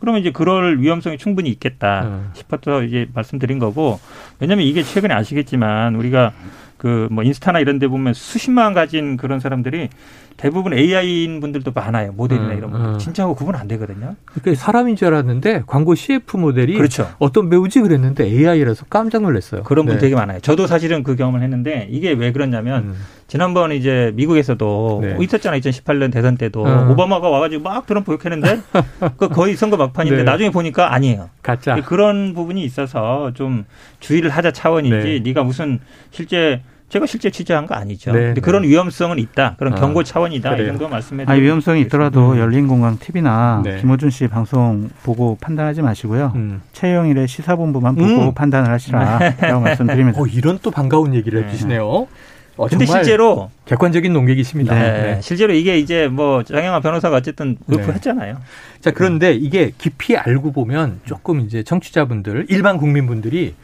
그러면 0.00 0.20
이제 0.20 0.30
그럴 0.30 0.78
위험성이 0.80 1.16
충분히 1.16 1.48
있겠다 1.50 2.02
음. 2.04 2.30
싶어서 2.34 2.82
이제 2.82 3.08
말씀드린 3.14 3.58
거고 3.58 3.98
왜냐하면 4.40 4.66
이게 4.66 4.82
최근에 4.82 5.14
아시겠지만 5.14 5.94
우리가 5.96 6.32
그 6.76 7.08
뭐 7.10 7.24
인스타나 7.24 7.58
이런 7.60 7.78
데 7.78 7.88
보면 7.88 8.12
수십만 8.12 8.74
가진 8.74 9.16
그런 9.16 9.40
사람들이 9.40 9.88
대부분 10.36 10.74
AI인 10.74 11.40
분들도 11.40 11.72
많아요. 11.74 12.12
모델이나 12.12 12.48
음, 12.52 12.58
이런 12.58 12.70
분들. 12.70 12.90
음. 12.90 12.98
진짜하고 12.98 13.34
구분 13.34 13.54
안 13.54 13.66
되거든요. 13.68 14.16
그러니까 14.26 14.54
사람인 14.62 14.96
줄 14.96 15.08
알았는데 15.08 15.62
광고 15.66 15.94
CF 15.94 16.36
모델이 16.36 16.74
그렇죠. 16.74 17.08
어떤 17.18 17.48
배우지 17.48 17.80
그랬는데 17.80 18.24
AI라서 18.24 18.84
깜짝 18.90 19.22
놀랐어요. 19.22 19.62
그런 19.62 19.86
분 19.86 19.94
네. 19.94 20.00
되게 20.00 20.14
많아요. 20.14 20.40
저도 20.40 20.66
사실은 20.66 21.02
그 21.02 21.16
경험을 21.16 21.42
했는데 21.42 21.88
이게 21.90 22.12
왜 22.12 22.32
그러냐면 22.32 22.84
음. 22.84 22.94
지난번 23.28 23.72
이제 23.72 24.12
미국에서도 24.14 25.00
네. 25.02 25.16
있었잖아요. 25.20 25.60
2018년 25.60 26.12
대선 26.12 26.36
때도 26.36 26.64
음. 26.64 26.90
오바마가 26.90 27.28
와가지고 27.28 27.62
막 27.62 27.86
트럼프 27.86 28.12
욕했는데 28.12 28.60
그 29.16 29.28
거의 29.28 29.56
선거 29.56 29.76
막판인데 29.76 30.18
네. 30.18 30.22
나중에 30.22 30.50
보니까 30.50 30.92
아니에요. 30.94 31.30
가짜. 31.42 31.80
그런 31.82 32.34
부분이 32.34 32.62
있어서 32.62 33.32
좀 33.34 33.64
주의를 34.00 34.30
하자 34.30 34.52
차원이지 34.52 34.96
네. 34.96 35.18
네가 35.20 35.44
무슨 35.44 35.80
실제 36.10 36.60
제가 36.88 37.06
실제 37.06 37.30
취재한 37.30 37.66
거 37.66 37.74
아니죠. 37.74 38.12
네, 38.12 38.26
근데 38.26 38.40
그런 38.40 38.62
네. 38.62 38.68
위험성은 38.68 39.18
있다. 39.18 39.56
그런 39.58 39.72
아, 39.72 39.76
경고 39.76 40.04
차원이다. 40.04 40.50
그래요. 40.50 40.66
이 40.66 40.68
정도 40.68 40.88
말씀해 40.88 41.24
드리고. 41.24 41.42
위험성이 41.42 41.80
있더라도 41.82 42.32
음. 42.32 42.38
열린공강 42.38 42.98
TV나 43.00 43.62
네. 43.64 43.80
김호준 43.80 44.10
씨 44.10 44.28
방송 44.28 44.88
보고 45.02 45.36
판단하지 45.40 45.82
마시고요. 45.82 46.32
음. 46.36 46.62
최영일의 46.72 47.26
시사본부만 47.26 47.96
보고 47.96 48.28
음. 48.28 48.34
판단을 48.34 48.70
하시라. 48.70 49.18
라고 49.40 49.60
말씀드립니다. 49.60 50.20
어, 50.20 50.26
이런 50.26 50.58
또 50.62 50.70
반가운 50.70 51.14
얘기를 51.14 51.40
네. 51.40 51.48
해주시네요. 51.48 52.06
어, 52.56 52.68
근데 52.68 52.86
실제로 52.86 53.50
객관적인 53.66 54.12
농객이십니다. 54.12 54.74
네. 54.74 54.80
네. 54.80 55.20
실제로 55.20 55.52
이게 55.52 55.78
이제 55.78 56.08
뭐 56.08 56.42
장영화 56.42 56.80
변호사가 56.80 57.16
어쨌든 57.16 57.58
의프했잖아요. 57.66 58.34
네. 58.34 58.40
자 58.80 58.92
그런데 58.92 59.32
이게 59.34 59.72
깊이 59.76 60.16
알고 60.16 60.52
보면 60.52 61.00
조금 61.04 61.40
이제 61.40 61.62
청취자분들 61.62 62.46
일반 62.48 62.78
국민분들이 62.78 63.54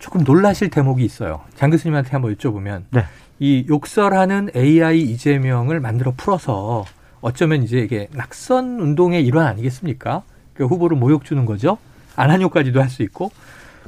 조금 0.00 0.24
놀라실 0.24 0.70
대목이 0.70 1.04
있어요. 1.04 1.42
장 1.54 1.70
교수님한테 1.70 2.10
한번 2.10 2.34
여쭤보면 2.34 2.84
네. 2.90 3.04
이 3.38 3.64
욕설하는 3.68 4.50
AI 4.56 5.00
이재명을 5.02 5.78
만들어 5.78 6.12
풀어서 6.16 6.84
어쩌면 7.20 7.62
이제 7.62 7.78
이게 7.78 8.08
낙선 8.12 8.80
운동의 8.80 9.24
일환 9.24 9.46
아니겠습니까? 9.46 10.22
그 10.54 10.66
후보를 10.66 10.96
모욕 10.96 11.24
주는 11.24 11.44
거죠. 11.44 11.78
안한효까지도 12.16 12.80
할 12.80 12.88
수 12.88 13.02
있고. 13.04 13.30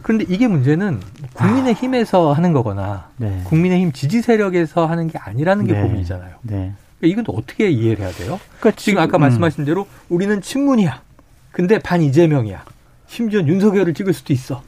그런데 0.03 0.25
이게 0.29 0.49
문제는 0.49 1.01
국민의 1.35 1.75
힘에서 1.75 2.33
아. 2.33 2.37
하는 2.37 2.53
거거나 2.53 3.09
네. 3.17 3.43
국민의 3.45 3.81
힘 3.81 3.93
지지 3.93 4.23
세력에서 4.23 4.87
하는 4.87 5.07
게 5.09 5.19
아니라는 5.19 5.67
게 5.67 5.73
네. 5.75 5.83
고민이잖아요. 5.83 6.37
네. 6.43 6.73
그러니까 6.99 7.21
이건 7.21 7.25
어떻게 7.37 7.71
이해를 7.71 8.05
해야 8.05 8.13
돼요? 8.13 8.39
그러니까 8.59 8.81
지금 8.81 9.03
아까 9.03 9.19
음. 9.19 9.23
말씀하신 9.23 9.65
대로 9.65 9.87
우리는 10.09 10.41
친문이야. 10.41 11.03
근데 11.53 11.79
반 11.79 12.01
이재명이야. 12.03 12.65
심지어 13.07 13.41
윤석열을 13.41 13.95
찍을 13.95 14.13
수도 14.13 14.33
있어. 14.33 14.63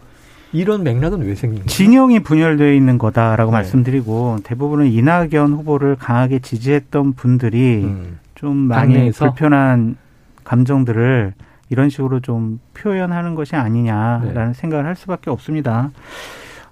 이런 0.54 0.84
맥락은 0.84 1.20
왜 1.22 1.34
생긴 1.34 1.60
거예요? 1.60 1.66
진영이 1.66 2.20
분열되어 2.20 2.72
있는 2.72 2.96
거다라고 2.96 3.50
네. 3.50 3.58
말씀드리고 3.58 4.38
대부분은 4.44 4.86
이낙연 4.86 5.52
후보를 5.52 5.96
강하게 5.96 6.38
지지했던 6.38 7.14
분들이 7.14 7.82
음. 7.84 8.18
좀 8.36 8.56
많이 8.56 8.94
당내에서? 8.94 9.26
불편한 9.26 9.96
감정들을 10.44 11.34
이런 11.70 11.90
식으로 11.90 12.20
좀 12.20 12.60
표현하는 12.74 13.34
것이 13.34 13.56
아니냐라는 13.56 14.46
네. 14.48 14.52
생각을 14.54 14.86
할 14.86 14.94
수밖에 14.94 15.30
없습니다. 15.30 15.90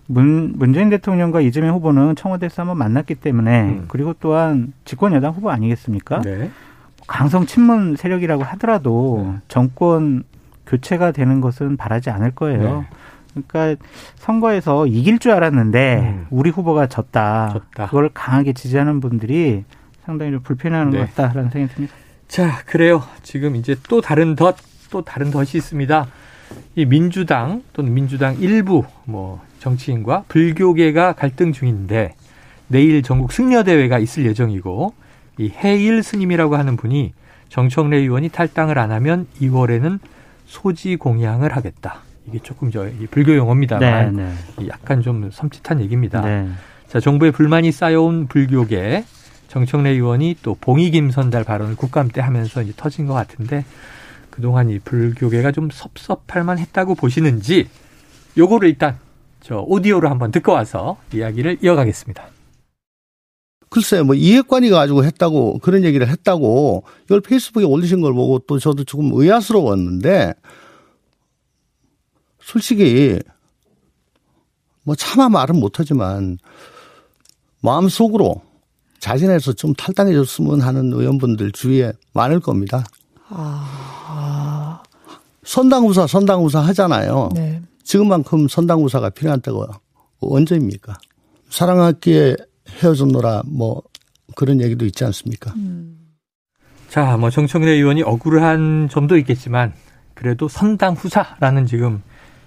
문, 0.07 0.53
문재인 0.57 0.89
대통령과 0.91 1.41
이재명 1.41 1.75
후보는 1.75 2.15
청와대에서 2.15 2.63
한번 2.63 2.79
만났기 2.79 3.17
때문에 3.17 3.63
음. 3.63 3.85
그리고 3.89 4.15
또한 4.21 4.73
집권 4.85 5.13
여당 5.13 5.33
후보 5.33 5.51
아니겠습니까? 5.51 6.21
네. 6.23 6.51
강성 7.09 7.47
친문 7.47 7.97
세력이라고 7.97 8.45
하더라도 8.45 9.27
네. 9.27 9.39
정권 9.49 10.23
교체가 10.67 11.11
되는 11.11 11.41
것은 11.41 11.77
바라지 11.77 12.11
않을 12.11 12.31
거예요. 12.33 12.81
네. 12.81 12.87
그러니까 13.35 13.83
선거에서 14.17 14.87
이길 14.87 15.19
줄 15.19 15.33
알았는데 15.33 15.97
음. 16.01 16.27
우리 16.31 16.51
후보가 16.51 16.89
졌다. 16.89 17.51
졌다. 17.53 17.87
그걸 17.87 18.11
강하게 18.13 18.53
지지하는 18.53 19.01
분들이 19.01 19.65
상당히 20.05 20.33
좀 20.33 20.43
불편해하는 20.43 20.93
네. 20.93 20.99
것 20.99 21.15
같다라는 21.15 21.51
생각이 21.51 21.75
듭니다. 21.75 21.95
자, 22.29 22.63
그래요. 22.65 23.03
지금 23.23 23.57
이제 23.57 23.77
또 23.89 24.01
다른 24.01 24.37
덫, 24.37 24.57
또 24.91 25.03
다른 25.03 25.31
덫이 25.31 25.49
있습니다. 25.55 26.07
이 26.77 26.85
민주당 26.85 27.63
또는 27.73 27.95
민주당 27.95 28.37
일부 28.39 28.85
뭐 29.05 29.41
정치인과 29.59 30.25
불교계가 30.29 31.13
갈등 31.13 31.53
중인데 31.53 32.15
내일 32.69 33.03
전국 33.03 33.33
승려 33.33 33.63
대회가 33.63 33.99
있을 33.99 34.27
예정이고 34.27 34.95
이 35.39 35.51
해일 35.51 36.03
스님이라고 36.03 36.57
하는 36.57 36.77
분이 36.77 37.13
정청래 37.49 37.99
의원이 37.99 38.31
탈당을 38.31 38.79
안 38.79 38.93
하면 38.93 39.27
2월에는 39.41 39.99
소지 40.47 40.97
공양을 40.97 41.55
하겠다. 41.55 42.01
이게 42.27 42.39
조금 42.39 42.71
저 42.71 42.89
불교 43.11 43.37
용어입니다만 43.37 44.17
네, 44.17 44.33
네. 44.59 44.69
약간 44.69 45.03
좀 45.03 45.31
섬찟한 45.31 45.81
얘기입니다. 45.81 46.23
네. 46.23 46.49
자, 46.87 47.01
정부에 47.01 47.31
불만이 47.31 47.73
쌓여온 47.73 48.27
불교계 48.29 49.05
정청래 49.49 49.91
의원이 49.91 50.37
또 50.43 50.57
봉이김 50.61 51.11
선달 51.11 51.45
발언을 51.45 51.77
국감 51.77 52.09
때 52.09 52.21
하면서 52.21 52.63
이제 52.63 52.73
터진 52.77 53.07
것 53.07 53.15
같은데 53.15 53.65
그동안 54.31 54.71
이 54.71 54.79
불교계가 54.79 55.53
좀 55.53 55.69
섭섭할 55.71 56.45
만 56.45 56.59
했다고 56.59 56.95
보시는지 56.95 57.69
요거를 58.37 58.69
일단 58.69 58.99
저 59.41 59.59
오디오로 59.59 60.09
한번 60.09 60.31
듣고 60.31 60.53
와서 60.53 60.97
이야기를 61.13 61.59
이어가겠습니다. 61.63 62.25
글쎄, 63.69 64.03
뭐, 64.03 64.15
이해관이가 64.15 64.77
가지고 64.77 65.03
했다고, 65.03 65.59
그런 65.61 65.83
얘기를 65.83 66.07
했다고, 66.07 66.85
이걸 67.05 67.23
페이스북에 67.23 67.65
올리신 67.65 68.03
걸 68.03 68.13
보고 68.13 68.39
또 68.41 68.59
저도 68.59 68.85
조금 68.85 69.11
의아스러웠는데, 69.15 70.35
솔직히 72.43 73.19
뭐 74.85 74.95
차마 74.95 75.29
말은 75.29 75.59
못하지만 75.59 76.39
마음속으로 77.61 78.43
자신에서 78.99 79.53
좀 79.53 79.75
탈당해줬으면 79.75 80.61
하는 80.61 80.93
의원분들 80.93 81.53
주위에 81.53 81.93
많을 82.13 82.41
겁니다. 82.41 82.85
아... 83.29 84.83
선당우사, 85.45 86.07
선당우사 86.07 86.61
하잖아요. 86.61 87.31
네. 87.35 87.61
지금만큼 87.83 88.49
선당우사가 88.49 89.11
필요한 89.11 89.41
때가 89.41 89.67
언제입니까? 90.21 90.99
사랑할기에 91.51 92.37
헤어졌노라 92.69 93.43
뭐 93.47 93.83
그런 94.37 94.61
얘기도 94.61 94.87
있지 94.87 95.05
않습니까? 95.05 95.53
음. 95.57 95.99
자, 96.89 97.17
뭐 97.17 97.31
정청래 97.31 97.73
의원이 97.73 98.03
억울한 98.03 98.89
점도 98.91 99.17
있겠지만 99.19 99.73
그래도 100.15 100.49
선당 100.49 100.95
후사라는 100.95 101.67
지금 101.67 102.03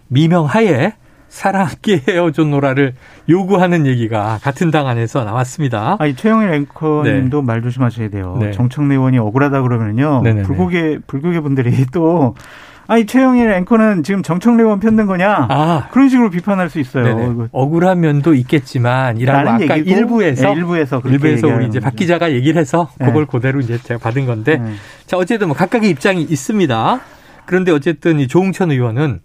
미명하에 0.08 0.94
사랑하게 1.28 2.04
헤어져 2.08 2.46
노라를 2.46 2.94
요구하는 3.28 3.86
얘기가 3.88 4.40
같은 4.42 4.72
당 4.72 4.88
안에서 4.88 5.24
나왔습니다. 5.26 5.98
아니 6.00 6.16
최영일 6.16 6.54
앵커님도 6.54 7.42
네. 7.42 7.46
말 7.46 7.62
조심하셔야 7.62 8.10
돼요. 8.10 8.38
네. 8.40 8.52
정청래 8.52 8.96
의원이 8.96 9.18
억울하다 9.18 9.62
그러면요. 9.64 10.24
불고개 10.44 11.00
불고개 11.08 11.42
분들이 11.42 11.86
또 11.92 12.36
아니 12.88 13.06
최영일 13.06 13.52
앵커는 13.52 14.04
지금 14.04 14.22
정청래 14.22 14.64
의원 14.64 14.80
편든 14.80 15.08
거냐? 15.08 15.48
아. 15.50 15.88
그런 15.92 16.08
식으로 16.08 16.30
비판할 16.30 16.70
수 16.70 16.80
있어요. 16.80 17.50
억울한 17.52 18.00
면도 18.00 18.34
있겠지만 18.36 19.18
이라고 19.18 19.50
아까 19.50 19.78
얘기고, 19.78 19.90
일부에서 19.90 20.50
네, 20.50 20.54
일부에서 20.54 21.02
일부에서 21.04 21.48
우리 21.48 21.66
이제 21.66 21.80
박 21.80 21.96
기자가 21.96 22.32
얘기를 22.32 22.62
해서 22.62 22.90
네. 23.00 23.08
그걸 23.08 23.26
그대로 23.26 23.60
이제 23.60 23.78
제가 23.80 24.00
받은 24.00 24.26
건데 24.26 24.58
네. 24.58 24.74
자 25.08 25.18
어쨌든 25.18 25.48
뭐 25.48 25.58
각각의 25.58 25.90
입장이 25.90 26.22
있습니다. 26.22 27.02
그런데 27.46 27.72
어쨌든 27.72 28.20
이 28.20 28.28
조홍천 28.28 28.72
의원은 28.72 29.20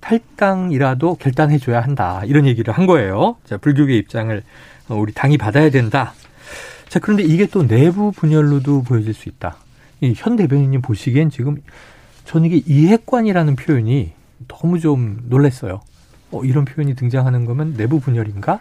탈당이라도 0.00 1.16
결단해줘야 1.16 1.80
한다. 1.80 2.22
이런 2.24 2.46
얘기를 2.46 2.72
한 2.74 2.86
거예요. 2.86 3.36
자, 3.44 3.56
불교계 3.58 3.96
입장을 3.96 4.42
우리 4.88 5.12
당이 5.12 5.38
받아야 5.38 5.70
된다. 5.70 6.14
자, 6.88 6.98
그런데 6.98 7.22
이게 7.22 7.46
또 7.46 7.66
내부 7.66 8.10
분열로도 8.12 8.82
보여질 8.82 9.14
수 9.14 9.28
있다. 9.28 9.56
이 10.00 10.14
현 10.16 10.36
대변인님 10.36 10.80
보시기엔 10.80 11.30
지금 11.30 11.56
저는 12.24 12.50
이게 12.50 12.62
이해관이라는 12.66 13.56
표현이 13.56 14.12
너무 14.48 14.80
좀 14.80 15.20
놀랐어요. 15.28 15.80
어, 16.32 16.42
이런 16.44 16.64
표현이 16.64 16.94
등장하는 16.94 17.44
거면 17.44 17.74
내부 17.76 18.00
분열인가? 18.00 18.60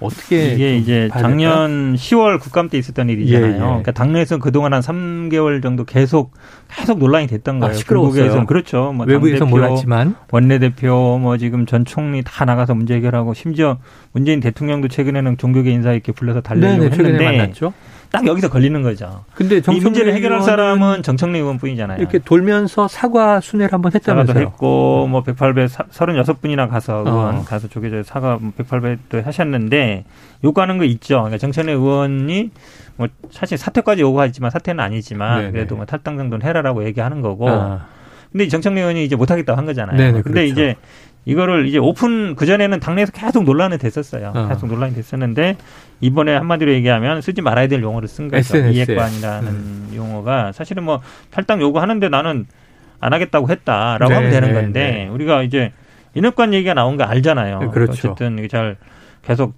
어떻게 0.00 0.52
이게 0.52 0.76
이제 0.76 1.08
작년 1.12 1.92
될까요? 1.92 1.94
10월 1.94 2.40
국감 2.40 2.68
때 2.68 2.78
있었던 2.78 3.08
일이잖아요. 3.08 3.50
예, 3.50 3.54
예. 3.54 3.58
그러니까 3.58 3.92
당내에서는 3.92 4.40
그동안 4.40 4.74
한 4.74 4.80
3개월 4.82 5.62
정도 5.62 5.84
계속 5.84 6.32
계속 6.68 6.98
논란이 6.98 7.26
됐던 7.26 7.60
거예요. 7.60 7.70
아, 7.70 7.74
시끄러웠어요. 7.74 8.46
그렇죠. 8.46 8.92
뭐 8.92 9.06
외부에서 9.06 9.46
몰랐지만 9.46 10.14
원내대표 10.30 11.18
뭐 11.20 11.36
지금 11.38 11.66
전 11.66 11.84
총리 11.84 12.22
다 12.22 12.44
나가서 12.44 12.74
문제 12.74 12.94
해결하고 12.94 13.34
심지어 13.34 13.78
문재인 14.12 14.40
대통령도 14.40 14.88
최근에는 14.88 15.38
종교계 15.38 15.70
인사 15.70 15.92
이렇게 15.92 16.12
불러서 16.12 16.40
달래려고 16.40 16.90
네네, 16.90 16.96
했는데 16.96 17.24
만났죠. 17.24 17.72
딱 18.10 18.26
여기서 18.26 18.48
걸리는 18.48 18.82
거죠. 18.82 19.24
근데 19.34 19.56
이 19.58 19.80
문제를 19.80 20.14
해결할 20.14 20.42
사람은 20.42 21.02
정청래 21.02 21.38
의원뿐이잖아요. 21.38 21.98
이렇게 21.98 22.18
돌면서 22.18 22.88
사과 22.88 23.40
순회를 23.40 23.72
한번 23.72 23.92
했다면서요. 23.94 24.26
사과도 24.26 24.40
했고 24.40 25.06
뭐 25.08 25.22
108배 25.22 25.68
36분이나 25.68 26.68
가서 26.68 27.04
의원 27.06 27.36
어. 27.36 27.44
가서 27.44 27.68
조계조 27.68 28.02
사과 28.02 28.38
108배도 28.58 29.24
하셨는데 29.24 30.04
요구하는 30.44 30.78
거 30.78 30.84
있죠. 30.84 31.16
그러니까 31.16 31.38
정청래 31.38 31.72
의원이 31.72 32.50
뭐 32.96 33.08
사실 33.30 33.58
사퇴까지 33.58 34.02
요구하지만 34.02 34.50
사퇴는 34.50 34.82
아니지만 34.82 35.38
네네. 35.38 35.52
그래도 35.52 35.76
뭐 35.76 35.84
탈당 35.84 36.16
정도는 36.16 36.46
해라라고 36.46 36.84
얘기하는 36.84 37.20
거고. 37.20 37.48
아. 37.48 37.86
근데 38.32 38.48
정청래 38.48 38.80
의원이 38.80 39.04
이제 39.04 39.16
못하겠다고 39.16 39.56
한 39.56 39.64
거잖아요. 39.66 39.96
네네, 39.96 40.22
근데 40.22 40.40
그렇죠. 40.40 40.52
이제 40.52 40.76
이거를 41.26 41.66
이제 41.66 41.76
오픈 41.76 42.36
그 42.36 42.46
전에는 42.46 42.78
당내에서 42.80 43.12
계속 43.12 43.42
논란이 43.42 43.78
됐었어요. 43.78 44.32
어. 44.34 44.48
계속 44.48 44.68
논란이 44.68 44.94
됐었는데 44.94 45.56
이번에 46.00 46.34
한마디로 46.36 46.72
얘기하면 46.72 47.20
쓰지 47.20 47.42
말아야 47.42 47.66
될 47.66 47.82
용어를 47.82 48.08
쓴 48.08 48.28
거죠. 48.28 48.38
SNS. 48.38 48.92
이해관이라는 48.92 49.48
음. 49.48 49.92
용어가 49.94 50.52
사실은 50.52 50.84
뭐 50.84 51.02
탈당 51.30 51.60
요구하는데 51.60 52.08
나는 52.08 52.46
안 53.00 53.12
하겠다고 53.12 53.50
했다라고 53.50 54.08
네, 54.08 54.14
하면 54.14 54.30
되는 54.30 54.48
네, 54.48 54.54
건데 54.54 54.90
네. 54.90 55.08
우리가 55.08 55.42
이제 55.42 55.72
인허권 56.14 56.54
얘기가 56.54 56.74
나온 56.74 56.96
거 56.96 57.04
알잖아요. 57.04 57.58
네, 57.58 57.66
그렇죠. 57.68 58.12
어쨌든 58.12 58.48
잘 58.48 58.76
계속 59.22 59.54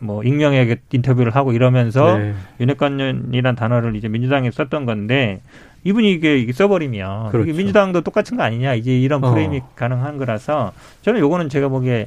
뭐 0.00 0.24
익명의 0.24 0.78
인터뷰를 0.92 1.36
하고 1.36 1.52
이러면서 1.52 2.18
네. 2.18 2.34
윤핵관이란 2.58 3.54
단어를 3.54 3.94
이제 3.94 4.08
민주당에 4.08 4.50
썼던 4.50 4.84
건데 4.84 5.40
이분이 5.84 6.12
이게 6.12 6.52
써버리면 6.52 7.30
그렇죠. 7.30 7.48
이게 7.48 7.56
민주당도 7.56 8.02
똑같은 8.02 8.36
거 8.36 8.42
아니냐 8.42 8.74
이제 8.74 8.96
이런 8.98 9.22
어. 9.24 9.30
프레임이 9.30 9.58
어. 9.58 9.68
가능한 9.74 10.16
거라서 10.18 10.72
저는 11.02 11.20
요거는 11.20 11.48
제가 11.48 11.68
보기에 11.68 12.06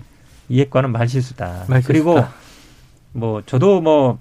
이해과는 0.49 0.91
말실수다. 0.91 1.65
말실수다. 1.67 1.87
그리고 1.87 2.23
뭐 3.11 3.41
저도 3.45 3.81
뭐 3.81 4.19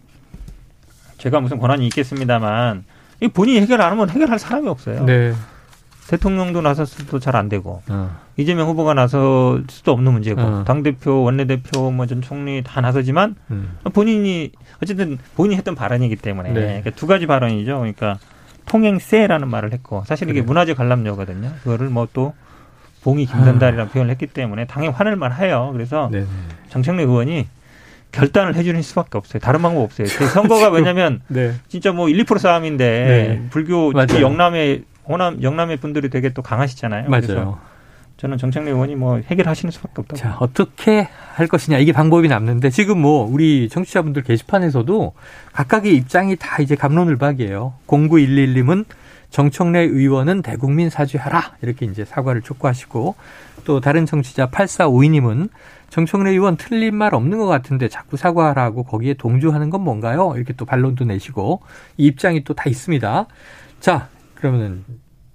제가 1.18 1.40
무슨 1.40 1.58
권한이 1.58 1.86
있겠습니다만 1.86 2.84
이 3.20 3.28
본인이 3.28 3.60
해결 3.60 3.80
안 3.80 3.92
하면 3.92 4.10
해결할 4.10 4.38
사람이 4.38 4.68
없어요. 4.68 5.04
네. 5.04 5.32
대통령도 6.08 6.60
나섰을 6.60 7.06
때잘안 7.06 7.48
되고 7.48 7.80
어. 7.88 8.16
이재명 8.36 8.68
후보가 8.68 8.92
나설 8.92 9.64
수도 9.70 9.92
없는 9.92 10.12
문제고 10.12 10.40
어. 10.42 10.64
당 10.64 10.82
대표, 10.82 11.22
원내 11.22 11.46
대표, 11.46 11.90
뭐 11.90 12.04
전 12.06 12.20
총리 12.20 12.62
다 12.62 12.80
나서지만 12.82 13.36
음. 13.50 13.78
본인이 13.94 14.50
어쨌든 14.82 15.16
본인이 15.34 15.56
했던 15.56 15.74
발언이기 15.74 16.16
때문에 16.16 16.50
네. 16.50 16.60
그러니까 16.60 16.90
두 16.90 17.06
가지 17.06 17.26
발언이죠. 17.26 17.78
그러니까 17.78 18.18
통행세라는 18.66 19.48
말을 19.48 19.72
했고 19.72 20.04
사실 20.06 20.28
이게 20.28 20.40
그래. 20.40 20.46
문화재 20.46 20.74
관람료거든요. 20.74 21.52
그거를 21.62 21.88
뭐 21.88 22.08
또 22.12 22.32
봉이 23.04 23.26
김전달이라는 23.26 23.84
아. 23.84 23.92
표현을 23.92 24.10
했기 24.10 24.26
때문에 24.26 24.64
당연히 24.66 24.94
화낼 24.94 25.14
만해요. 25.14 25.70
그래서 25.72 26.08
네네. 26.10 26.26
정청래 26.70 27.02
의원이 27.02 27.46
결단을 28.12 28.54
해주는 28.54 28.80
수밖에 28.80 29.18
없어요. 29.18 29.40
다른 29.40 29.60
방법 29.60 29.82
없어요. 29.82 30.06
그 30.16 30.26
선거가 30.26 30.70
왜냐면 30.70 31.20
네. 31.28 31.52
진짜 31.68 31.92
뭐 31.92 32.08
1, 32.08 32.24
2% 32.24 32.38
싸움인데 32.38 32.84
네. 32.86 33.48
불교 33.50 33.92
특히 33.92 34.22
영남의 34.22 34.84
호남 35.06 35.42
영남의 35.42 35.76
분들이 35.78 36.08
되게 36.08 36.30
또 36.30 36.40
강하시잖아요. 36.40 37.10
맞아요. 37.10 37.20
그래서 37.26 37.60
저는 38.24 38.38
정청래 38.38 38.70
의원이 38.70 38.96
뭐 38.96 39.18
해결하시는 39.18 39.70
수밖에 39.70 39.92
없다고. 39.98 40.16
자, 40.16 40.38
어떻게 40.40 41.06
할 41.34 41.46
것이냐 41.46 41.76
이게 41.76 41.92
방법이 41.92 42.26
남는데 42.26 42.70
지금 42.70 43.02
뭐 43.02 43.28
우리 43.30 43.68
청취자분들 43.68 44.22
게시판에서도 44.22 45.12
각각의 45.52 45.94
입장이 45.94 46.36
다 46.36 46.62
이제 46.62 46.74
감론을박이에요. 46.74 47.74
0911님은 47.86 48.86
정청래 49.28 49.80
의원은 49.80 50.40
대국민 50.40 50.88
사죄하라 50.88 51.56
이렇게 51.60 51.84
이제 51.84 52.06
사과를 52.06 52.40
촉구하시고 52.40 53.14
또 53.64 53.80
다른 53.80 54.06
청취자 54.06 54.46
8452님은 54.48 55.50
정청래 55.90 56.30
의원 56.30 56.56
틀린 56.56 56.94
말 56.94 57.14
없는 57.14 57.36
것 57.36 57.44
같은데 57.44 57.90
자꾸 57.90 58.16
사과하라고 58.16 58.84
거기에 58.84 59.14
동조하는 59.14 59.68
건 59.68 59.82
뭔가요? 59.82 60.32
이렇게 60.36 60.54
또 60.54 60.64
반론도 60.64 61.04
내시고 61.04 61.60
이 61.98 62.06
입장이 62.06 62.42
또 62.44 62.54
다 62.54 62.70
있습니다. 62.70 63.26
자 63.80 64.08
그러면은 64.34 64.82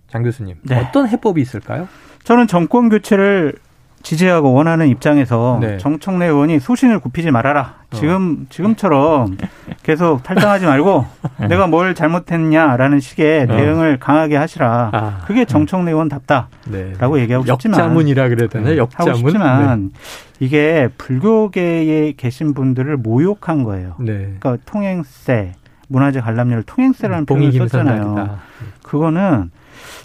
장 0.08 0.24
교수님 0.24 0.56
네. 0.64 0.76
어떤 0.80 1.08
해법이 1.08 1.40
있을까요? 1.40 1.88
저는 2.24 2.48
정권 2.48 2.90
교체를 2.90 3.54
지지하고 4.02 4.54
원하는 4.54 4.88
입장에서 4.88 5.58
네. 5.62 5.78
정청래 5.78 6.28
의원이 6.28 6.60
소신을 6.60 7.00
굽히지 7.00 7.32
말아라. 7.32 7.76
어. 7.92 7.96
지금 7.96 8.46
지금처럼 8.50 9.38
계속 9.84 10.24
탈당하지 10.24 10.66
말고 10.66 11.06
내가 11.50 11.68
뭘 11.68 11.94
잘못했냐라는 11.94 13.00
식의 13.02 13.44
어. 13.44 13.48
대응을 13.48 14.00
강하게 14.00 14.38
하시라. 14.38 14.90
아. 14.94 15.20
그게 15.26 15.44
정청래 15.44 15.92
의원답다라고 15.92 17.16
네. 17.16 17.22
얘기하고 17.24 17.46
싶지만 17.46 17.80
역자문이라 17.80 18.30
그래야 18.30 18.48
되나? 18.48 18.70
네. 18.70 18.78
역자문. 18.78 19.10
하고 19.14 19.18
싶지만 19.18 19.92
네. 19.94 20.00
이게 20.40 20.88
불교계에 20.98 22.14
계신 22.16 22.54
분들을 22.54 22.96
모욕한 22.98 23.64
거예요. 23.64 23.96
네. 24.00 24.34
그러니까 24.40 24.58
통행세, 24.66 25.56
문화재 25.90 26.22
관람료를 26.22 26.64
통행세라는 26.64 27.26
표현을 27.26 27.52
썼잖아요. 27.52 28.40
그거는 28.84 29.52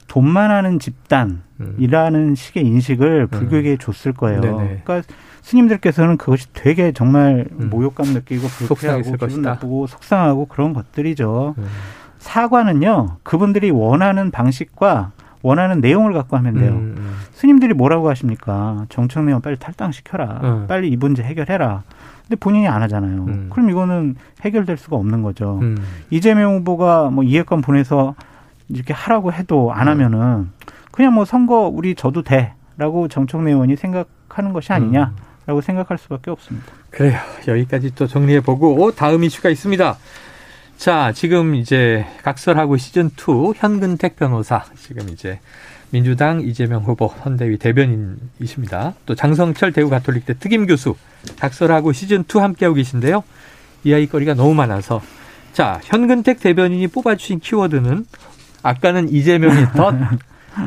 돈만 0.09 0.51
하는 0.51 0.79
집단이라는 0.79 2.21
음. 2.21 2.35
식의 2.35 2.65
인식을 2.65 3.27
불교계에 3.29 3.73
음. 3.73 3.79
줬을 3.79 4.13
거예요. 4.13 4.41
네네. 4.41 4.83
그러니까 4.85 5.03
스님들께서는 5.43 6.17
그것이 6.17 6.47
되게 6.53 6.93
정말 6.93 7.47
음. 7.59 7.69
모욕감 7.71 8.15
느끼고 8.15 8.49
불쾌하고 8.49 9.03
기분 9.03 9.19
것이다. 9.19 9.51
나쁘고 9.51 9.87
속상하고 9.87 10.47
그런 10.47 10.73
것들이죠. 10.73 11.55
음. 11.59 11.67
사과는요 12.19 13.19
그분들이 13.23 13.71
원하는 13.71 14.31
방식과 14.31 15.13
원하는 15.43 15.81
내용을 15.83 16.15
갖고 16.15 16.39
하면 16.39 16.55
돼요. 16.55 16.73
음, 16.73 16.95
음. 16.97 17.17
스님들이 17.33 17.75
뭐라고 17.75 18.09
하십니까? 18.09 18.87
정청래원 18.89 19.43
빨리 19.43 19.59
탈당시켜라. 19.59 20.41
음. 20.43 20.67
빨리 20.67 20.89
이 20.89 20.97
문제 20.97 21.23
해결해라. 21.23 21.83
근데 22.23 22.37
본인이 22.37 22.67
안 22.67 22.81
하잖아요. 22.81 23.27
음. 23.29 23.51
그럼 23.53 23.69
이거는 23.69 24.17
해결될 24.41 24.79
수가 24.79 24.97
없는 24.97 25.21
거죠. 25.21 25.61
이재명 26.09 26.55
후보가 26.55 27.11
뭐 27.11 27.23
이해권 27.23 27.61
보내서 27.61 28.15
이렇게 28.69 28.93
하라고 28.93 29.33
해도 29.33 29.73
안 29.73 29.85
네. 29.85 29.91
하면은 29.91 30.51
그냥 30.91 31.15
뭐 31.15 31.25
선거 31.25 31.69
우리 31.69 31.95
져도 31.95 32.23
돼라고 32.23 33.09
정청래 33.09 33.51
의원이 33.51 33.77
생각하는 33.77 34.53
것이 34.53 34.73
아니냐 34.73 35.15
라고 35.47 35.61
음. 35.61 35.63
생각할 35.63 35.99
수밖에 35.99 36.31
없습니다. 36.31 36.73
그래요. 36.91 37.19
여기까지 37.47 37.95
또 37.95 38.07
정리해 38.07 38.41
보고 38.41 38.93
다음 38.93 39.25
이슈가 39.25 39.51
있습니다. 39.51 39.97
자, 40.77 41.13
지금 41.13 41.55
이제 41.55 42.07
각설하고 42.23 42.77
시즌 42.77 43.07
2 43.07 43.53
현근택 43.57 44.17
변호사 44.17 44.65
지금 44.77 45.09
이제 45.09 45.41
민주당 45.91 46.41
이재명 46.41 46.83
후보 46.83 47.13
선대위 47.23 47.59
대변인이십니다. 47.59 48.95
또 49.07 49.15
장성철 49.15 49.73
대구 49.73 49.91
가톨릭대 49.91 50.39
특임 50.39 50.67
교수 50.67 50.97
각설하고 51.39 51.93
시즌 51.93 52.25
2 52.25 52.39
함께하고 52.39 52.75
계신데요. 52.75 53.23
이야기거리가 53.85 54.35
너무 54.35 54.55
많아서 54.55 55.01
자, 55.53 55.81
현근택 55.85 56.41
대변인이 56.41 56.89
뽑아주신 56.89 57.39
키워드는 57.39 58.07
아까는 58.65 59.11
이재명의 59.11 59.73
덧, 59.77 59.95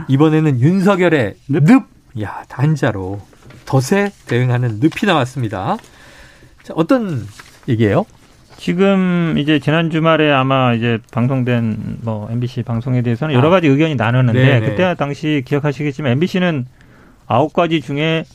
이번에는 0.08 0.62
윤석열의 0.62 1.36
늪. 1.50 1.84
야, 2.22 2.44
단자로 2.48 3.20
덫에 3.66 4.12
대응하는 4.28 4.80
늪이 4.80 5.06
나왔습니다. 5.06 5.78
자, 6.64 6.74
어떤 6.76 7.26
얘기예요? 7.68 8.06
지금 8.58 9.36
이제 9.38 9.60
지난 9.60 9.92
주말에 9.92 10.32
아마 10.32 10.74
이제 10.74 11.00
방송된 11.12 12.00
뭐 12.02 12.28
MBC 12.32 12.64
방송에 12.64 13.02
대해서는 13.02 13.36
여러 13.36 13.50
아. 13.50 13.52
가지 13.52 13.68
아. 13.68 13.72
의견이 13.72 13.96
나눴는데 13.96 14.62
그때 14.62 14.96
당시 14.98 15.44
기억하시겠지만 15.46 16.14
MBC는 16.14 16.66
아홉 17.28 17.54
가지 17.54 17.82
중에 17.82 18.26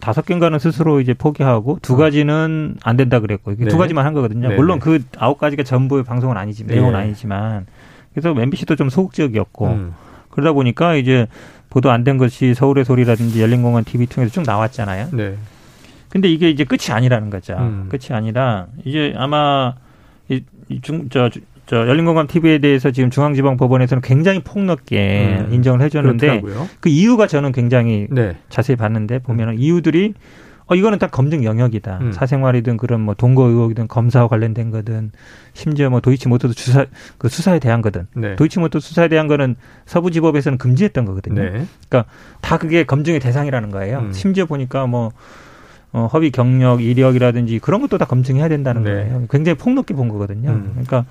다섯 0.00 0.24
개인가는 0.24 0.56
스스로 0.60 1.00
이제 1.00 1.12
포기하고 1.12 1.80
두 1.82 1.94
어. 1.94 1.96
가지는 1.96 2.76
안 2.84 2.96
된다 2.96 3.18
그랬고 3.18 3.54
네. 3.56 3.66
두 3.66 3.78
가지만 3.78 4.06
한 4.06 4.14
거거든요. 4.14 4.48
네. 4.48 4.54
물론 4.54 4.78
그 4.78 5.02
아홉 5.18 5.38
가지가 5.38 5.64
전부의 5.64 6.04
방송은 6.04 6.36
아니지만 6.36 6.72
내용은 6.72 6.92
네. 6.92 6.98
아니지만 7.00 7.66
그래서 8.14 8.34
MBC도 8.40 8.76
좀 8.76 8.88
소극적이었고 8.90 9.66
음. 9.66 9.94
그러다 10.30 10.52
보니까 10.52 10.94
이제 10.96 11.26
보도 11.70 11.90
안 11.90 12.04
된 12.04 12.16
것이 12.18 12.54
서울의 12.54 12.84
소리라든지 12.84 13.42
열린공원 13.42 13.84
TV 13.84 14.06
통해서 14.06 14.32
쭉 14.32 14.42
나왔잖아요. 14.46 15.08
네. 15.12 15.36
근데 16.08 16.28
이게 16.28 16.48
이제 16.48 16.64
끝이 16.64 16.90
아니라는 16.90 17.28
거죠. 17.28 17.54
음. 17.58 17.86
끝이 17.90 18.16
아니라 18.16 18.66
이제 18.84 19.12
아마 19.16 19.74
이중저 20.68 21.30
저 21.66 21.76
열린공감 21.86 22.26
TV에 22.28 22.58
대해서 22.58 22.90
지금 22.90 23.10
중앙지방법원에서는 23.10 24.00
굉장히 24.00 24.40
폭넓게 24.40 25.46
음, 25.48 25.52
인정을 25.52 25.82
해줬는데 25.82 26.40
그렇더라고요. 26.40 26.68
그 26.80 26.88
이유가 26.88 27.26
저는 27.26 27.52
굉장히 27.52 28.06
네. 28.10 28.36
자세히 28.48 28.74
봤는데 28.76 29.18
보면은 29.18 29.54
음. 29.54 29.58
이유들이 29.58 30.14
어 30.68 30.74
이거는 30.74 30.98
다 30.98 31.06
검증 31.06 31.44
영역이다. 31.44 31.98
음. 32.02 32.12
사생활이든 32.12 32.76
그런 32.76 33.00
뭐 33.00 33.14
동거 33.14 33.44
의혹이든 33.44 33.88
검사와 33.88 34.28
관련된 34.28 34.70
거든 34.70 35.10
심지어 35.54 35.88
뭐 35.88 36.00
도이치모터도 36.00 36.52
수사 36.54 36.86
그 37.16 37.28
수사에 37.28 37.58
대한 37.58 37.80
거든 37.80 38.06
네. 38.14 38.36
도이치모터 38.36 38.78
수사에 38.78 39.08
대한 39.08 39.28
거는 39.28 39.56
서부지법에서는 39.86 40.58
금지했던 40.58 41.06
거거든요. 41.06 41.42
네. 41.42 41.66
그러니까 41.88 42.04
다 42.42 42.58
그게 42.58 42.84
검증의 42.84 43.18
대상이라는 43.20 43.70
거예요. 43.70 44.00
음. 44.00 44.12
심지어 44.12 44.44
보니까 44.44 44.86
뭐 44.86 45.12
어, 45.92 46.06
허위 46.12 46.30
경력, 46.30 46.82
이력이라든지 46.82 47.60
그런 47.60 47.80
것도 47.80 47.96
다 47.96 48.04
검증해야 48.04 48.48
된다는 48.48 48.84
네. 48.84 48.90
거예요. 48.90 49.26
굉장히 49.30 49.56
폭넓게 49.56 49.94
본 49.94 50.08
거거든요. 50.08 50.50
음. 50.50 50.70
그러니까 50.72 51.06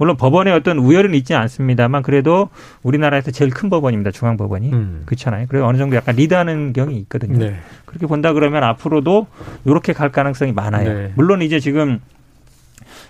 물론 0.00 0.16
법원에 0.16 0.50
어떤 0.50 0.78
우열은 0.78 1.14
있지는 1.14 1.42
않습니다만 1.42 2.00
그래도 2.02 2.48
우리나라에서 2.82 3.30
제일 3.32 3.50
큰 3.50 3.68
법원입니다. 3.68 4.12
중앙법원이. 4.12 4.72
음. 4.72 5.02
그렇잖아요. 5.04 5.44
그리고 5.46 5.66
어느 5.66 5.76
정도 5.76 5.94
약간 5.94 6.16
리드하는 6.16 6.72
경이 6.72 6.96
있거든요. 7.00 7.36
네. 7.36 7.56
그렇게 7.84 8.06
본다 8.06 8.32
그러면 8.32 8.64
앞으로도 8.64 9.26
이렇게 9.66 9.92
갈 9.92 10.10
가능성이 10.10 10.52
많아요. 10.52 10.90
네. 10.90 11.12
물론 11.16 11.42
이제 11.42 11.60
지금 11.60 12.00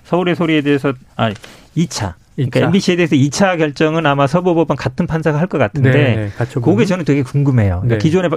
서울의 0.03 0.35
소리에 0.35 0.63
대해서 0.63 0.93
아 1.15 1.31
2차 1.77 2.15
그러니까 2.47 2.61
MBC에 2.61 2.97
대해서 2.97 3.15
2차 3.17 3.59
결정은 3.59 4.07
아마 4.07 4.27
서부법원 4.27 4.77
같은 4.77 5.07
판사가 5.07 5.39
할 5.39 5.51
것 5.51 5.59
같은데 5.59 5.91
네, 5.91 6.31
네 6.39 6.61
그게 6.63 6.85
저는 6.85 7.05
되게 7.05 7.23
궁금해요. 7.23 7.81
그러니까 7.81 7.95
네. 7.95 7.99
기존에 7.99 8.29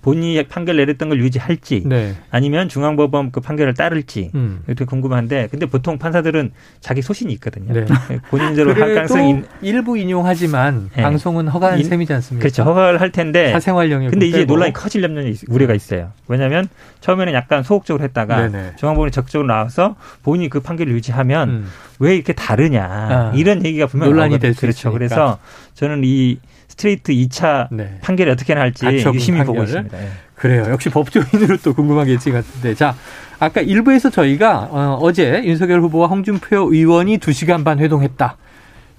본인이 0.00 0.42
판결 0.48 0.78
내렸던 0.78 1.10
걸 1.10 1.20
유지할지 1.20 1.82
네. 1.84 2.14
아니면 2.30 2.68
중앙법원 2.68 3.30
그 3.30 3.40
판결을 3.40 3.74
따를지 3.74 4.30
음. 4.34 4.62
되게 4.66 4.86
궁금한데 4.86 5.48
근데 5.50 5.66
보통 5.66 5.98
판사들은 5.98 6.52
자기 6.80 7.02
소신이 7.02 7.30
있거든요. 7.34 7.74
네. 7.74 7.84
본인대로 8.30 8.74
할 8.74 8.94
가능성이 8.94 9.42
일부 9.60 9.98
인용하지만 9.98 10.90
네. 10.96 11.02
방송은 11.02 11.48
허가한 11.48 11.80
인, 11.80 11.84
셈이지 11.84 12.12
않습니까? 12.14 12.42
그렇죠. 12.42 12.62
허가를 12.62 13.00
할 13.00 13.12
텐데 13.12 13.52
사생활 13.52 13.90
영역 13.90 14.10
근데 14.10 14.26
이제 14.26 14.46
논란이 14.46 14.72
커질 14.72 15.02
염려는 15.02 15.36
우려가 15.48 15.74
있어요. 15.74 16.12
왜냐하면 16.28 16.68
처음에는 17.00 17.34
약간 17.34 17.62
소극적으로 17.62 18.02
했다가. 18.02 18.48
중앙법원이 18.76 19.10
적극적으로 19.12 19.46
나와서 19.46 19.96
본인이 20.22 20.48
그 20.48 20.60
판결을 20.60 20.94
유지하면 20.94 21.48
음. 21.50 21.66
왜 21.98 22.14
이렇게 22.14 22.32
다르냐 22.32 22.84
아. 22.84 23.32
이런 23.34 23.51
얘기가 23.64 23.86
분명 23.86 24.08
논란이 24.10 24.38
될 24.38 24.54
수 24.54 24.60
그렇죠. 24.62 24.78
있으니까. 24.88 24.92
그래서 24.92 25.38
저는 25.74 26.02
이 26.04 26.38
스트레이트 26.68 27.12
2차 27.12 27.68
네. 27.70 27.98
판결이 28.02 28.30
어떻게 28.30 28.54
나올지 28.54 28.86
유심히 28.86 29.38
판결을? 29.38 29.44
보고 29.46 29.62
있습니다. 29.64 29.98
네. 29.98 30.08
그래요. 30.34 30.66
역시 30.70 30.88
법조인으로 30.88 31.58
또 31.62 31.74
궁금한 31.74 32.06
게 32.06 32.14
있을 32.14 32.32
것 32.32 32.44
같은데. 32.44 32.74
자, 32.74 32.94
아까 33.38 33.60
일부에서 33.60 34.10
저희가 34.10 34.68
어, 34.72 35.12
제 35.12 35.42
윤석열 35.44 35.80
후보와 35.82 36.08
홍준표 36.08 36.72
의원이 36.72 37.18
2시간 37.18 37.64
반 37.64 37.78
회동했다. 37.78 38.36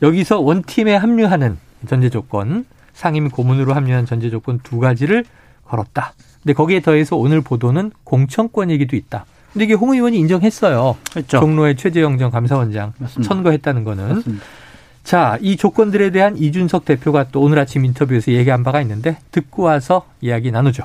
여기서 0.01 0.39
원팀에 0.39 0.95
합류하는 0.95 1.57
전제 1.87 2.09
조건, 2.09 2.65
상임 2.93 3.29
고문으로 3.29 3.73
합류한 3.73 4.05
전제 4.05 4.29
조건 4.29 4.59
두 4.63 4.79
가지를 4.79 5.25
걸었다. 5.65 6.13
근데 6.43 6.53
거기에 6.53 6.81
더해서 6.81 7.15
오늘 7.15 7.41
보도는 7.41 7.91
공천권 8.03 8.69
얘기도 8.69 8.95
있다. 8.95 9.25
근데 9.53 9.65
이게 9.65 9.73
홍 9.73 9.93
의원이 9.93 10.17
인정했어요. 10.17 10.97
그렇죠. 11.11 11.39
종로의 11.39 11.77
최재형 11.77 12.17
전 12.17 12.31
감사원장 12.31 12.93
맞습니다. 12.97 13.33
천거했다는 13.33 13.83
거는. 13.83 14.15
맞습니다. 14.15 14.45
자, 15.03 15.37
이 15.41 15.57
조건들에 15.57 16.11
대한 16.11 16.37
이준석 16.37 16.85
대표가 16.85 17.27
또 17.31 17.41
오늘 17.41 17.59
아침 17.59 17.85
인터뷰에서 17.85 18.31
얘기한 18.31 18.63
바가 18.63 18.81
있는데 18.81 19.17
듣고 19.31 19.63
와서 19.63 20.05
이야기 20.21 20.51
나누죠. 20.51 20.83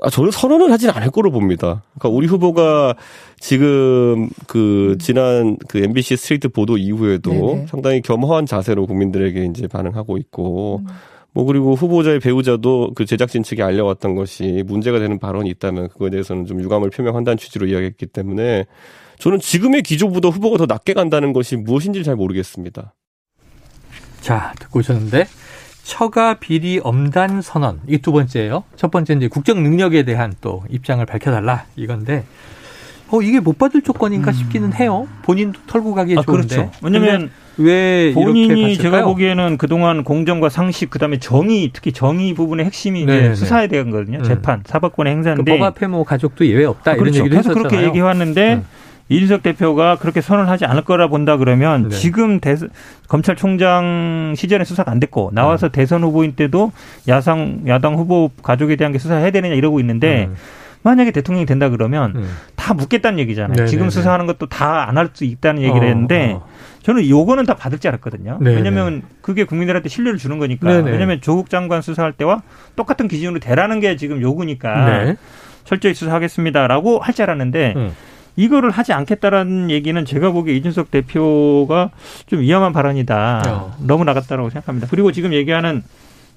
아, 0.00 0.10
저는 0.10 0.30
선언을 0.30 0.70
하진 0.70 0.90
않을 0.90 1.10
거로 1.10 1.30
봅니다. 1.30 1.82
그러니까 1.98 2.08
우리 2.16 2.26
후보가 2.26 2.94
지금 3.40 4.28
그 4.46 4.96
지난 5.00 5.56
그 5.68 5.78
MBC 5.78 6.16
스트레이트 6.16 6.48
보도 6.50 6.76
이후에도 6.76 7.30
네네. 7.30 7.66
상당히 7.68 8.00
겸허한 8.02 8.46
자세로 8.46 8.86
국민들에게 8.86 9.46
이제 9.46 9.66
반응하고 9.66 10.18
있고 10.18 10.82
음. 10.84 10.92
뭐 11.38 11.44
그리고 11.44 11.76
후보자의 11.76 12.18
배우자도 12.18 12.94
그 12.96 13.06
제작진 13.06 13.44
측에 13.44 13.62
알려왔던 13.62 14.16
것이 14.16 14.64
문제가 14.66 14.98
되는 14.98 15.20
발언이 15.20 15.48
있다면 15.50 15.88
그거에 15.90 16.10
대해서는 16.10 16.46
좀 16.46 16.60
유감을 16.60 16.90
표명한다는 16.90 17.36
취지로 17.36 17.68
이야기했기 17.68 18.06
때문에 18.06 18.66
저는 19.20 19.38
지금의 19.38 19.82
기조보다 19.82 20.30
후보가 20.30 20.56
더 20.56 20.66
낮게 20.66 20.94
간다는 20.94 21.32
것이 21.32 21.54
무엇인지 21.54 22.02
잘 22.02 22.16
모르겠습니다. 22.16 22.92
자, 24.20 24.52
듣고 24.58 24.80
오셨는데 24.80 25.28
처가 25.84 26.40
비리 26.40 26.80
엄단 26.82 27.40
선언 27.40 27.82
이게 27.86 27.98
두 27.98 28.10
번째예요. 28.10 28.64
첫 28.74 28.90
번째 28.90 29.14
이제 29.14 29.28
국정 29.28 29.62
능력에 29.62 30.02
대한 30.02 30.34
또 30.40 30.64
입장을 30.70 31.06
밝혀달라 31.06 31.66
이건데 31.76 32.24
어 33.10 33.22
이게 33.22 33.40
못 33.40 33.58
받을 33.58 33.82
조건인가 33.82 34.30
음. 34.30 34.32
싶기는 34.32 34.72
해요. 34.74 35.08
본인도 35.22 35.60
털고 35.66 35.94
가기에 35.94 36.16
아, 36.18 36.22
좋은데. 36.22 36.46
그렇죠. 36.46 36.70
왜냐면 36.82 37.30
왜 37.56 38.12
본인이 38.14 38.76
제가 38.76 39.04
보기에는 39.04 39.58
그동안 39.58 40.04
공정과 40.04 40.48
상식 40.48 40.90
그다음에 40.90 41.18
정의 41.18 41.70
특히 41.72 41.92
정의 41.92 42.34
부분의 42.34 42.66
핵심이 42.66 43.04
네, 43.04 43.16
이제 43.18 43.28
네. 43.28 43.34
수사에 43.34 43.66
대한 43.66 43.90
거거든요. 43.90 44.18
음. 44.18 44.24
재판, 44.24 44.62
사법권의 44.64 45.12
행사인데 45.12 45.42
그법 45.42 45.66
앞에 45.66 45.86
뭐 45.86 46.04
가족도 46.04 46.46
예외 46.46 46.64
없다 46.64 46.92
아, 46.92 46.94
이런 46.94 47.04
그렇죠. 47.04 47.20
얘기도 47.20 47.36
계속 47.36 47.50
했었잖아요. 47.50 47.68
그렇게 47.68 47.86
얘기해 47.86 48.02
왔는데 48.02 48.54
음. 48.54 48.64
이준석 49.10 49.42
대표가 49.42 49.96
그렇게 49.96 50.20
선언하지 50.20 50.66
않을 50.66 50.84
거라 50.84 51.08
본다 51.08 51.36
그러면 51.36 51.88
네. 51.88 51.96
지금 51.96 52.40
대, 52.40 52.54
검찰총장 53.08 54.34
시절에 54.36 54.64
수사가 54.64 54.90
안 54.90 55.00
됐고 55.00 55.30
나와서 55.32 55.68
음. 55.68 55.72
대선 55.72 56.02
후보인 56.02 56.34
때도 56.34 56.72
야상 57.08 57.62
야당 57.66 57.94
후보 57.94 58.30
가족에 58.42 58.76
대한 58.76 58.92
게 58.92 58.98
수사해야 58.98 59.30
되느냐 59.30 59.54
이러고 59.54 59.80
있는데 59.80 60.26
음. 60.26 60.36
만약에 60.82 61.10
대통령이 61.10 61.44
된다 61.46 61.68
그러면 61.70 62.12
음. 62.16 62.36
다 62.56 62.74
묻겠다는 62.74 63.18
얘기잖아요. 63.20 63.52
네네네. 63.52 63.66
지금 63.68 63.90
수사하는 63.90 64.26
것도 64.26 64.46
다 64.46 64.86
안 64.88 64.96
할 64.96 65.10
수 65.12 65.24
있다는 65.24 65.62
얘기를 65.62 65.82
어, 65.82 65.86
했는데 65.86 66.32
어. 66.34 66.46
저는 66.82 67.08
요거는 67.08 67.44
다 67.46 67.54
받을 67.56 67.78
줄 67.78 67.88
알았거든요. 67.90 68.38
네네. 68.40 68.56
왜냐하면 68.56 69.02
그게 69.20 69.44
국민들한테 69.44 69.88
신뢰를 69.88 70.18
주는 70.18 70.38
거니까. 70.38 70.68
네네. 70.68 70.90
왜냐하면 70.90 71.20
조국 71.20 71.50
장관 71.50 71.82
수사할 71.82 72.12
때와 72.12 72.42
똑같은 72.76 73.08
기준으로 73.08 73.40
대라는 73.40 73.80
게 73.80 73.96
지금 73.96 74.20
요구니까 74.22 74.84
네. 75.04 75.16
철저히 75.64 75.94
수사하겠습니다라고 75.94 77.00
할 77.00 77.14
줄 77.14 77.24
알았는데 77.24 77.74
음. 77.76 77.90
이거를 78.36 78.70
하지 78.70 78.92
않겠다라는 78.92 79.68
얘기는 79.70 80.02
제가 80.04 80.30
보기에 80.30 80.54
이준석 80.54 80.90
대표가 80.92 81.90
좀 82.26 82.40
위험한 82.40 82.72
발언이다. 82.72 83.42
어. 83.48 83.74
너무 83.80 84.04
나갔다라고 84.04 84.48
생각합니다. 84.50 84.86
그리고 84.90 85.10
지금 85.10 85.32
얘기하는 85.32 85.82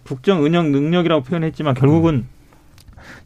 국정 0.04 0.44
운영 0.44 0.72
능력이라고 0.72 1.22
표현했지만 1.24 1.76
결국은 1.76 2.14
음. 2.16 2.28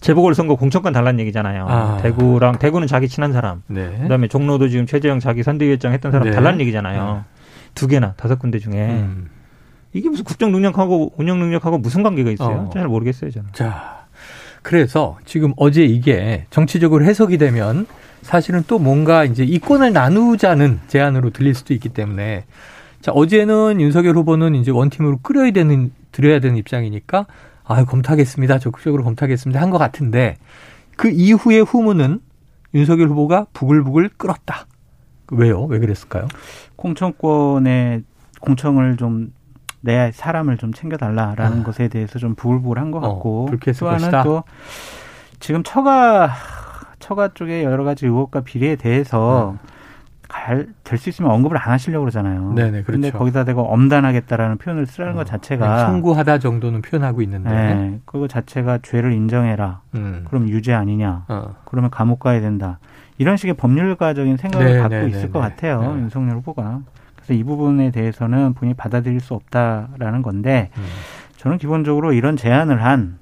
재보궐선거 0.02 0.56
공천권 0.56 0.94
달라는 0.94 1.20
얘기잖아요. 1.22 1.66
아. 1.68 2.00
대구랑 2.02 2.60
대구는 2.60 2.88
자기 2.88 3.08
친한 3.08 3.34
사람. 3.34 3.64
네. 3.68 3.98
그다음에 4.02 4.28
종로도 4.28 4.70
지금 4.70 4.86
최재형 4.86 5.20
자기 5.20 5.44
선대위원장 5.44 5.94
했던 5.94 6.12
사람 6.12 6.28
네. 6.28 6.34
달라는 6.34 6.60
얘기잖아요. 6.62 7.14
네. 7.16 7.22
두 7.74 7.88
개나 7.88 8.14
다섯 8.14 8.40
군데 8.40 8.60
중에 8.60 8.74
음. 8.74 9.30
이게 9.94 10.10
무슨 10.10 10.24
국정 10.26 10.52
능력하고 10.52 11.14
운영 11.18 11.40
능력하고 11.40 11.78
무슨 11.78 12.04
관계가 12.04 12.32
있어요? 12.32 12.68
어. 12.68 12.70
잘 12.74 12.88
모르겠어요, 12.88 13.32
저는. 13.32 13.50
자, 13.54 14.06
그래서 14.62 15.18
지금 15.26 15.54
어제 15.58 15.86
이게 15.86 16.46
정치적으로 16.50 17.06
해석이 17.06 17.38
되면 17.38 17.86
사실은 18.22 18.64
또 18.68 18.80
뭔가 18.80 19.24
이제 19.24 19.44
이권을 19.44 19.94
나누자는 19.94 20.80
제안으로 20.88 21.30
들릴 21.30 21.54
수도 21.54 21.74
있기 21.76 21.90
때문에 21.90 22.46
자 23.00 23.12
어제는 23.12 23.80
윤석열 23.80 24.16
후보는 24.16 24.56
이제 24.56 24.72
원팀으로 24.72 25.20
끌어야 25.22 25.52
되는 25.52 25.92
들여야 26.12 26.40
되는 26.40 26.58
입장이니까 26.58 27.28
아 27.65 27.84
검토하겠습니다. 27.86 28.60
적극적으로 28.60 29.04
검토하겠습니다. 29.04 29.60
한 29.62 29.69
것 29.69 29.78
같은데 29.78 30.38
그 30.95 31.10
이후의 31.10 31.63
후문은 31.63 32.21
윤석열 32.73 33.10
후보가 33.10 33.47
부글부글 33.54 34.10
끌었다. 34.17 34.65
왜요? 35.32 35.63
왜 35.63 35.80
그랬을까요? 35.80 36.28
공천권에 36.75 38.01
공청을 38.41 38.97
좀 38.97 39.32
내 39.86 40.12
사람을 40.12 40.58
좀 40.58 40.73
챙겨달라라는 40.73 41.62
아. 41.62 41.63
것에 41.63 41.88
대해서 41.89 42.17
좀 42.17 42.34
부글부글한 42.34 42.89
것 42.89 42.97
어, 42.97 43.01
같고 43.01 43.45
어, 43.45 43.71
또 43.80 43.88
하나는 43.88 44.23
또 44.23 44.43
지금 45.39 45.62
처가 45.62 46.32
처가 46.97 47.30
쪽의 47.36 47.63
여러 47.63 47.84
가지 47.84 48.08
의혹과 48.08 48.41
비리에 48.41 48.78
대해서 48.78 49.51
음. 49.51 49.75
될 50.84 50.98
수 50.98 51.10
있으면 51.10 51.32
언급을 51.32 51.58
안 51.58 51.72
하시려고 51.72 52.04
그러잖아요. 52.04 52.54
네네, 52.54 52.84
그렇죠. 52.84 52.92
근데 52.92 53.12
거기다 53.12 53.44
대고 53.44 53.62
엄단하겠다라는 53.62 54.58
표현을 54.58 54.86
쓰라는 54.86 55.14
어, 55.14 55.16
것 55.18 55.26
자체가 55.26 55.86
청구하다 55.86 56.40
정도는 56.40 56.82
표현하고 56.82 57.22
있는데 57.22 57.50
네, 57.50 58.00
그거 58.06 58.28
자체가 58.28 58.80
죄를 58.82 59.14
인정해라. 59.14 59.82
음. 59.96 60.26
그럼 60.28 60.50
유죄 60.50 60.74
아니냐? 60.74 61.26
어. 61.28 61.56
그러면 61.66 61.90
감옥 61.90 62.20
가야 62.20 62.42
된다. 62.42 62.80
이런 63.18 63.38
식의 63.38 63.56
법률가적인 63.56 64.38
생각을 64.38 64.66
네, 64.66 64.80
갖고 64.80 64.96
네, 64.96 65.08
있을 65.08 65.22
네, 65.22 65.30
것 65.30 65.42
네. 65.42 65.50
같아요. 65.50 65.82
네. 65.82 66.02
윤석열 66.02 66.38
후보가. 66.38 66.82
그래서 67.16 67.34
이 67.34 67.44
부분에 67.44 67.92
대해서는 67.92 68.54
본인이 68.54 68.76
받아들일 68.76 69.20
수 69.20 69.34
없다라는 69.34 70.22
건데 70.22 70.70
음. 70.78 70.84
저는 71.38 71.58
기본적으로 71.58 72.14
이런 72.14 72.38
제안을 72.38 72.84
한 72.84 73.18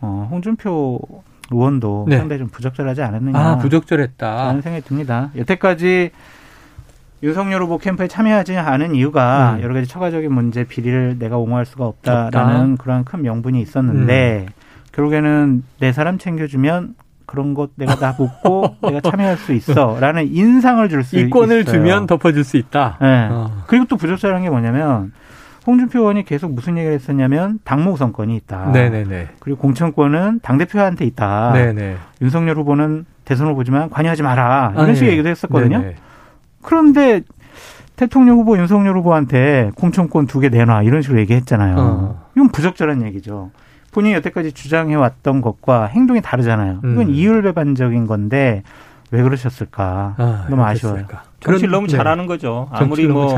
어, 0.00 0.28
홍준표 0.30 1.00
의원도 1.50 2.06
네. 2.08 2.18
상당히 2.18 2.38
좀 2.40 2.48
부적절하지 2.48 3.02
않았느냐. 3.02 3.38
아, 3.38 3.56
부적절했다. 3.58 4.34
라는 4.44 4.60
생각이 4.62 4.84
듭니다. 4.86 5.30
여태까지 5.36 6.10
윤석열 7.22 7.62
후보 7.62 7.78
캠프에 7.78 8.06
참여하지 8.08 8.56
않은 8.56 8.94
이유가 8.94 9.54
음. 9.56 9.62
여러 9.62 9.72
가지 9.74 9.86
처가적인 9.86 10.32
문제 10.32 10.64
비리를 10.64 11.18
내가 11.18 11.38
옹호할 11.38 11.64
수가 11.64 11.86
없다라는 11.86 12.72
없다. 12.72 12.82
그러한 12.82 13.04
큰 13.04 13.22
명분이 13.22 13.60
있었는데 13.62 14.46
음. 14.48 14.52
결국에는 14.92 15.62
내 15.80 15.92
사람 15.92 16.18
챙겨주면 16.18 16.94
그런 17.26 17.54
것 17.54 17.70
내가 17.76 17.96
다 17.96 18.14
묻고 18.18 18.76
내가 18.86 19.00
참여할 19.00 19.38
수 19.38 19.52
있어라는 19.54 20.28
인상을 20.34 20.86
줄 20.90 21.02
수 21.02 21.16
있어요. 21.16 21.26
이권을 21.28 21.64
주면 21.64 22.06
덮어줄 22.06 22.44
수 22.44 22.58
있다. 22.58 22.98
네. 23.00 23.28
어. 23.30 23.62
그리고 23.66 23.86
또 23.86 23.96
부적절한 23.96 24.42
게 24.42 24.50
뭐냐면 24.50 25.12
홍준표 25.66 26.00
의원이 26.00 26.24
계속 26.24 26.52
무슨 26.52 26.76
얘기를 26.76 26.94
했었냐면 26.94 27.58
당무 27.64 27.92
우선권이 27.92 28.36
있다. 28.36 28.70
네네네. 28.72 29.28
그리고 29.40 29.58
공천권은 29.58 30.40
당 30.42 30.58
대표한테 30.58 31.04
있다. 31.06 31.52
네네. 31.52 31.96
윤석열 32.20 32.56
후보는 32.58 33.06
대선 33.24 33.48
후보지만 33.48 33.88
관여하지 33.90 34.22
마라 34.22 34.72
이런 34.74 34.90
아, 34.90 34.94
식의 34.94 35.08
네. 35.08 35.12
얘기도 35.14 35.28
했었거든요. 35.30 35.80
네네. 35.80 35.94
그런데 36.62 37.22
대통령 37.96 38.38
후보 38.38 38.58
윤석열 38.58 38.96
후보한테 38.98 39.70
공천권 39.76 40.26
두 40.26 40.40
개 40.40 40.48
내놔 40.48 40.82
이런 40.82 41.00
식으로 41.00 41.20
얘기했잖아요. 41.20 41.76
어. 41.78 42.24
이건 42.36 42.48
부적절한 42.50 43.02
얘기죠. 43.06 43.50
본인이 43.92 44.14
여태까지 44.16 44.52
주장해왔던 44.52 45.40
것과 45.40 45.86
행동이 45.86 46.20
다르잖아요. 46.20 46.80
이건 46.80 46.98
음. 46.98 47.10
이율배반적인 47.10 48.06
건데 48.08 48.64
왜 49.12 49.22
그러셨을까? 49.22 50.14
아, 50.18 50.46
너무 50.50 50.64
아쉬워요. 50.64 51.04
정치를 51.44 51.70
너무 51.70 51.86
네. 51.86 51.96
잘하는 51.96 52.26
거죠. 52.26 52.68
아무리 52.72 53.06
뭐 53.06 53.34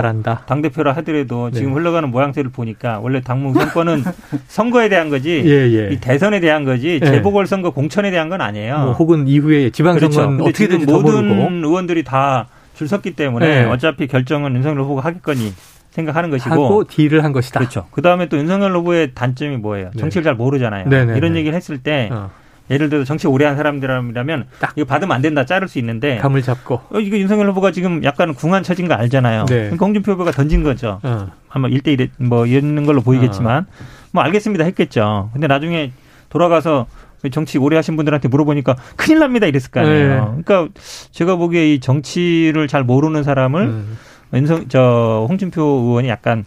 당 0.47 0.63
대표라 0.63 0.93
하더라도 0.97 1.51
네. 1.51 1.59
지금 1.59 1.75
흘러가는 1.75 2.09
모양새를 2.11 2.51
보니까 2.51 2.99
원래 3.01 3.21
당무 3.21 3.51
우선권은 3.51 4.03
선거에 4.49 4.89
대한 4.89 5.11
거지, 5.11 5.43
예, 5.45 5.51
예. 5.51 5.93
이 5.93 6.01
대선에 6.01 6.41
대한 6.41 6.65
거지, 6.65 6.99
예. 7.03 7.07
재보궐 7.07 7.47
선거 7.47 7.71
공천에 7.71 8.11
대한 8.11 8.29
건 8.29 8.41
아니에요. 8.41 8.79
뭐 8.79 8.93
혹은 8.93 9.27
이후에 9.27 9.71
지방선거는 9.71 10.39
그렇죠. 10.39 10.49
어떻게 10.49 10.69
되지 10.69 10.87
모든 10.87 11.65
의원들이 11.65 12.05
다 12.05 12.47
줄 12.77 12.89
섰기 12.89 13.13
때문에 13.17 13.63
네. 13.63 13.65
어차피 13.65 14.07
결정은 14.07 14.55
윤석열 14.55 14.83
후보가 14.83 15.01
하겠거니 15.03 15.51
생각하는 15.93 16.29
것이고 16.29 16.51
하고 16.51 16.85
딜을 16.85 17.25
한 17.25 17.33
것이다. 17.33 17.59
그렇죠. 17.59 17.87
그 17.91 18.03
다음에 18.03 18.29
또 18.29 18.37
윤석열 18.37 18.77
후보의 18.77 19.13
단점이 19.15 19.57
뭐예요? 19.57 19.91
네. 19.95 19.99
정치를 19.99 20.25
잘 20.25 20.35
모르잖아요. 20.35 20.87
네네네. 20.87 21.13
네, 21.13 21.17
이런 21.19 21.33
네. 21.33 21.39
얘기를 21.39 21.57
했을 21.57 21.79
때. 21.79 22.11
어. 22.13 22.31
예를 22.71 22.89
들어 22.89 23.05
정치 23.05 23.27
오래 23.27 23.45
한 23.45 23.57
사람들이라면 23.57 24.47
딱 24.59 24.73
이거 24.77 24.85
받으면 24.87 25.15
안 25.15 25.23
된다 25.23 25.45
자를 25.45 25.69
수 25.69 25.79
있는데 25.79 26.19
감을 26.19 26.43
잡고 26.43 26.81
어, 26.91 26.99
이거 26.99 27.17
윤석열 27.17 27.49
후보가 27.51 27.71
지금 27.71 28.03
약간 28.05 28.35
궁한 28.35 28.63
처진 28.63 28.89
거 28.89 28.95
알잖아요. 28.95 29.47
네. 29.47 29.55
그러니까 29.55 29.87
홍준표 29.87 30.13
후보가 30.13 30.33
던진 30.33 30.63
거죠. 30.63 31.01
어. 31.03 31.29
아마 31.49 31.69
1대1 31.69 32.11
뭐 32.19 32.47
이런 32.47 32.85
걸로 32.87 33.01
보이겠지만 33.03 33.63
어. 33.63 33.85
뭐 34.13 34.23
알겠습니다 34.25 34.65
했겠죠. 34.65 35.31
근데 35.33 35.47
나중에 35.47 35.93
돌아가서 36.29 36.87
정치 37.31 37.59
오래 37.59 37.77
하신 37.77 37.97
분들한테 37.97 38.29
물어보니까 38.29 38.77
큰일 38.97 39.21
납니다 39.21 39.47
이랬을 39.47 39.71
거 39.71 39.81
아니에요. 39.81 40.35
네. 40.37 40.43
그러니까 40.45 40.69
제가 41.11 41.37
보기에 41.37 41.75
이 41.75 41.81
정치를 41.81 42.69
잘 42.69 42.85
모르는 42.85 43.23
사람을 43.23 43.63
음. 43.63 43.99
윤석 44.35 44.69
저 44.69 45.27
홍준표 45.29 45.63
의원이 45.63 46.09
약간 46.09 46.45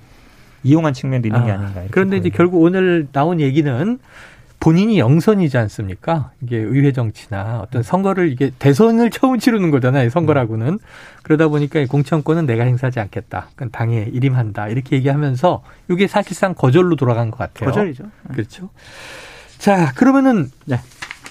이용한 0.64 0.94
측면도 0.94 1.28
있는 1.28 1.42
아, 1.42 1.46
게 1.46 1.52
아닌가. 1.52 1.82
그런데 1.92 2.18
보여요. 2.18 2.20
이제 2.20 2.30
결국 2.30 2.62
오늘 2.62 3.08
나온 3.12 3.40
얘기는 3.40 4.00
본인이 4.60 5.00
영선이지 5.00 5.58
않습니까? 5.58 6.32
이게 6.42 6.58
의회 6.58 6.92
정치나 6.92 7.62
어떤 7.64 7.82
선거를 7.82 8.30
이게 8.32 8.52
대선을 8.60 9.10
처음 9.10 9.40
치르는 9.40 9.72
거잖아요. 9.72 10.10
선거라고는. 10.10 10.80
그러다 11.24 11.48
보니까 11.48 11.86
공천권은 11.86 12.46
내가 12.46 12.64
행사하지 12.66 13.00
않겠다. 13.00 13.48
그건 13.56 13.72
당에 13.72 14.10
일임한다. 14.12 14.68
이렇게 14.68 14.98
얘기하면서 14.98 15.64
이게 15.90 16.08
사실상 16.08 16.54
거절로 16.54 16.96
돌아간 16.98 17.32
것 17.32 17.38
같아요. 17.38 17.70
거절이죠. 17.70 18.04
그렇죠. 18.34 18.70
자, 19.58 19.94
그러면은 19.94 20.50
네. 20.66 20.78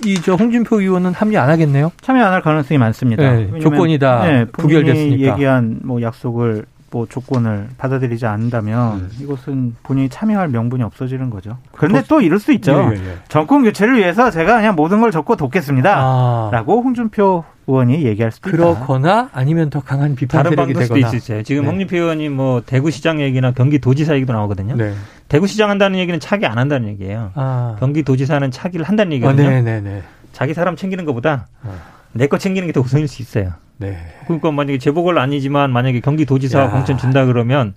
이저 0.04 0.34
홍준표 0.34 0.80
의원은 0.80 1.12
합류 1.12 1.38
안 1.40 1.50
하겠네요? 1.50 1.90
참여 2.02 2.24
안 2.24 2.32
할 2.32 2.40
가능성이 2.40 2.78
많습니다. 2.78 3.32
네, 3.32 3.58
조건이 3.58 3.98
다 3.98 4.24
네, 4.24 4.44
부결됐으니까. 4.46 5.32
얘기한 5.32 5.80
뭐 5.82 6.00
약속을 6.00 6.64
뭐 6.90 7.06
조건을 7.06 7.68
받아들이지 7.76 8.24
않는다면 8.26 8.92
음. 8.96 9.10
이것은 9.20 9.76
본인이 9.82 10.08
참여할 10.08 10.48
명분이 10.48 10.82
없어지는 10.82 11.28
거죠. 11.30 11.58
그런데 11.72 12.02
또 12.08 12.20
이럴 12.20 12.38
수 12.38 12.52
있죠. 12.52 12.72
예, 12.94 12.96
예, 12.98 13.06
예. 13.10 13.16
정권 13.28 13.62
교체를 13.62 13.96
위해서 13.98 14.30
제가 14.30 14.56
그냥 14.56 14.74
모든 14.74 15.00
걸 15.00 15.10
접고 15.10 15.36
돕겠습니다. 15.36 15.94
아. 15.96 16.48
라고 16.52 16.80
홍준표 16.80 17.44
의원이 17.66 18.04
얘기할 18.06 18.32
수도 18.32 18.50
그렇거나 18.50 19.24
있다. 19.24 19.38
아니면 19.38 19.68
더 19.68 19.80
강한 19.80 20.14
비판 20.14 20.42
다른 20.42 20.56
방법도 20.56 20.96
있어요. 20.96 21.42
지금 21.42 21.62
네. 21.64 21.68
홍준표 21.68 21.96
의원이 21.96 22.30
뭐 22.30 22.62
대구시장 22.64 23.20
얘기나 23.20 23.50
경기도지사 23.52 24.14
얘기도 24.14 24.32
나오거든요. 24.32 24.74
네. 24.76 24.94
대구시장 25.28 25.68
한다는 25.68 25.98
얘기는 25.98 26.18
차기 26.20 26.46
안 26.46 26.56
한다는 26.56 26.88
얘기예요. 26.88 27.32
아. 27.34 27.76
경기도지사는 27.80 28.50
차기를 28.50 28.86
한다는 28.86 29.12
얘기거든요. 29.12 29.46
어, 29.46 29.50
네, 29.50 29.60
네, 29.60 29.80
네. 29.82 30.02
자기 30.32 30.54
사람 30.54 30.76
챙기는 30.76 31.04
것보다 31.04 31.48
어. 31.62 31.74
내거 32.12 32.38
챙기는 32.38 32.66
게 32.66 32.72
더 32.72 32.80
우선일 32.80 33.06
수 33.08 33.20
있어요. 33.20 33.52
네. 33.78 33.96
그러니까 34.24 34.50
만약에 34.50 34.78
재보궐 34.78 35.18
아니지만 35.18 35.72
만약에 35.72 36.00
경기도지사 36.00 36.70
공천 36.70 36.98
준다 36.98 37.24
그러면 37.24 37.74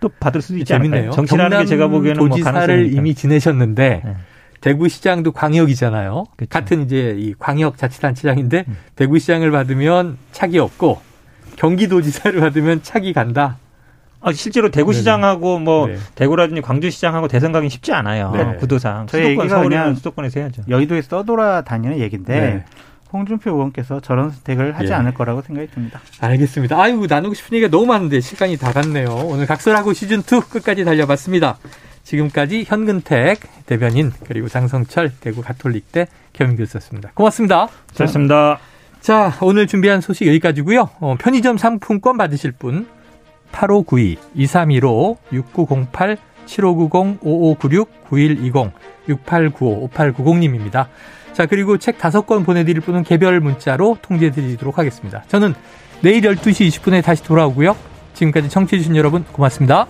또 0.00 0.08
받을 0.08 0.42
수도 0.42 0.58
있지 0.58 0.74
않을까요? 0.74 1.10
정치라는 1.12 1.60
게 1.60 1.64
제가 1.66 1.88
보기에는 1.88 2.18
뭐 2.18 2.28
도지사를 2.28 2.90
뭐 2.90 2.98
이미 2.98 3.14
지내셨는데 3.14 4.02
네. 4.04 4.16
대구시장도 4.60 5.32
광역이잖아요. 5.32 6.24
그쵸. 6.36 6.48
같은 6.48 6.82
이제 6.82 7.14
이 7.18 7.34
광역자치단체장인데 7.38 8.64
음. 8.66 8.76
대구시장을 8.96 9.50
받으면 9.50 10.18
차기 10.32 10.58
없고 10.58 11.00
경기도지사를 11.56 12.40
받으면 12.40 12.82
차기 12.82 13.12
간다. 13.12 13.58
아, 14.20 14.32
실제로 14.32 14.70
대구시장하고 14.70 15.58
뭐 15.58 15.88
네. 15.88 15.96
대구라든지 16.14 16.62
광주시장하고 16.62 17.26
대선 17.26 17.50
가기 17.50 17.68
쉽지 17.68 17.92
않아요. 17.92 18.30
네. 18.32 18.56
구도상. 18.56 19.08
수도권 19.08 19.48
서울이면 19.48 19.96
수도권에서 19.96 20.40
해야죠. 20.40 20.62
여의도에 20.68 21.02
떠돌아다니는 21.02 21.98
얘기인데 21.98 22.40
네. 22.40 22.64
홍준표 23.12 23.50
의원께서 23.50 24.00
저런 24.00 24.30
선택을 24.30 24.76
하지 24.76 24.88
예. 24.90 24.94
않을 24.94 25.14
거라고 25.14 25.42
생각이 25.42 25.70
듭니다. 25.70 26.00
알겠습니다. 26.20 26.80
아유 26.80 27.06
나누고 27.08 27.34
싶은 27.34 27.56
얘기가 27.56 27.70
너무 27.70 27.86
많은데 27.86 28.20
시간이 28.20 28.56
다 28.56 28.72
갔네요. 28.72 29.08
오늘 29.08 29.46
각설하고 29.46 29.92
시즌 29.92 30.20
2 30.20 30.40
끝까지 30.50 30.84
달려봤습니다. 30.84 31.58
지금까지 32.04 32.64
현근택 32.66 33.40
대변인 33.66 34.12
그리고 34.26 34.48
장성철 34.48 35.12
대구 35.20 35.42
가톨릭대 35.42 36.06
겸임교수였습니다. 36.32 37.12
고맙습니다. 37.14 37.68
고맙습니다. 37.96 38.58
자 39.00 39.32
오늘 39.40 39.66
준비한 39.66 40.00
소식 40.00 40.26
여기까지고요. 40.26 40.90
어, 41.00 41.16
편의점 41.18 41.58
상품권 41.58 42.16
받으실 42.16 42.52
분 42.52 42.86
8592 43.52 44.16
2315 44.34 45.18
6908 45.32 46.16
7590 46.46 47.18
5596 47.22 48.04
9120 48.08 48.72
6895 49.08 49.88
5890님입니다. 49.90 50.86
자, 51.32 51.46
그리고 51.46 51.78
책 51.78 51.98
다섯 51.98 52.26
권 52.26 52.44
보내드릴 52.44 52.80
분은 52.80 53.04
개별 53.04 53.40
문자로 53.40 53.98
통지해드리도록 54.02 54.78
하겠습니다. 54.78 55.24
저는 55.28 55.54
내일 56.02 56.22
12시 56.22 56.68
20분에 56.68 57.02
다시 57.02 57.22
돌아오고요. 57.22 57.76
지금까지 58.14 58.48
청취해주신 58.48 58.96
여러분 58.96 59.24
고맙습니다. 59.24 59.86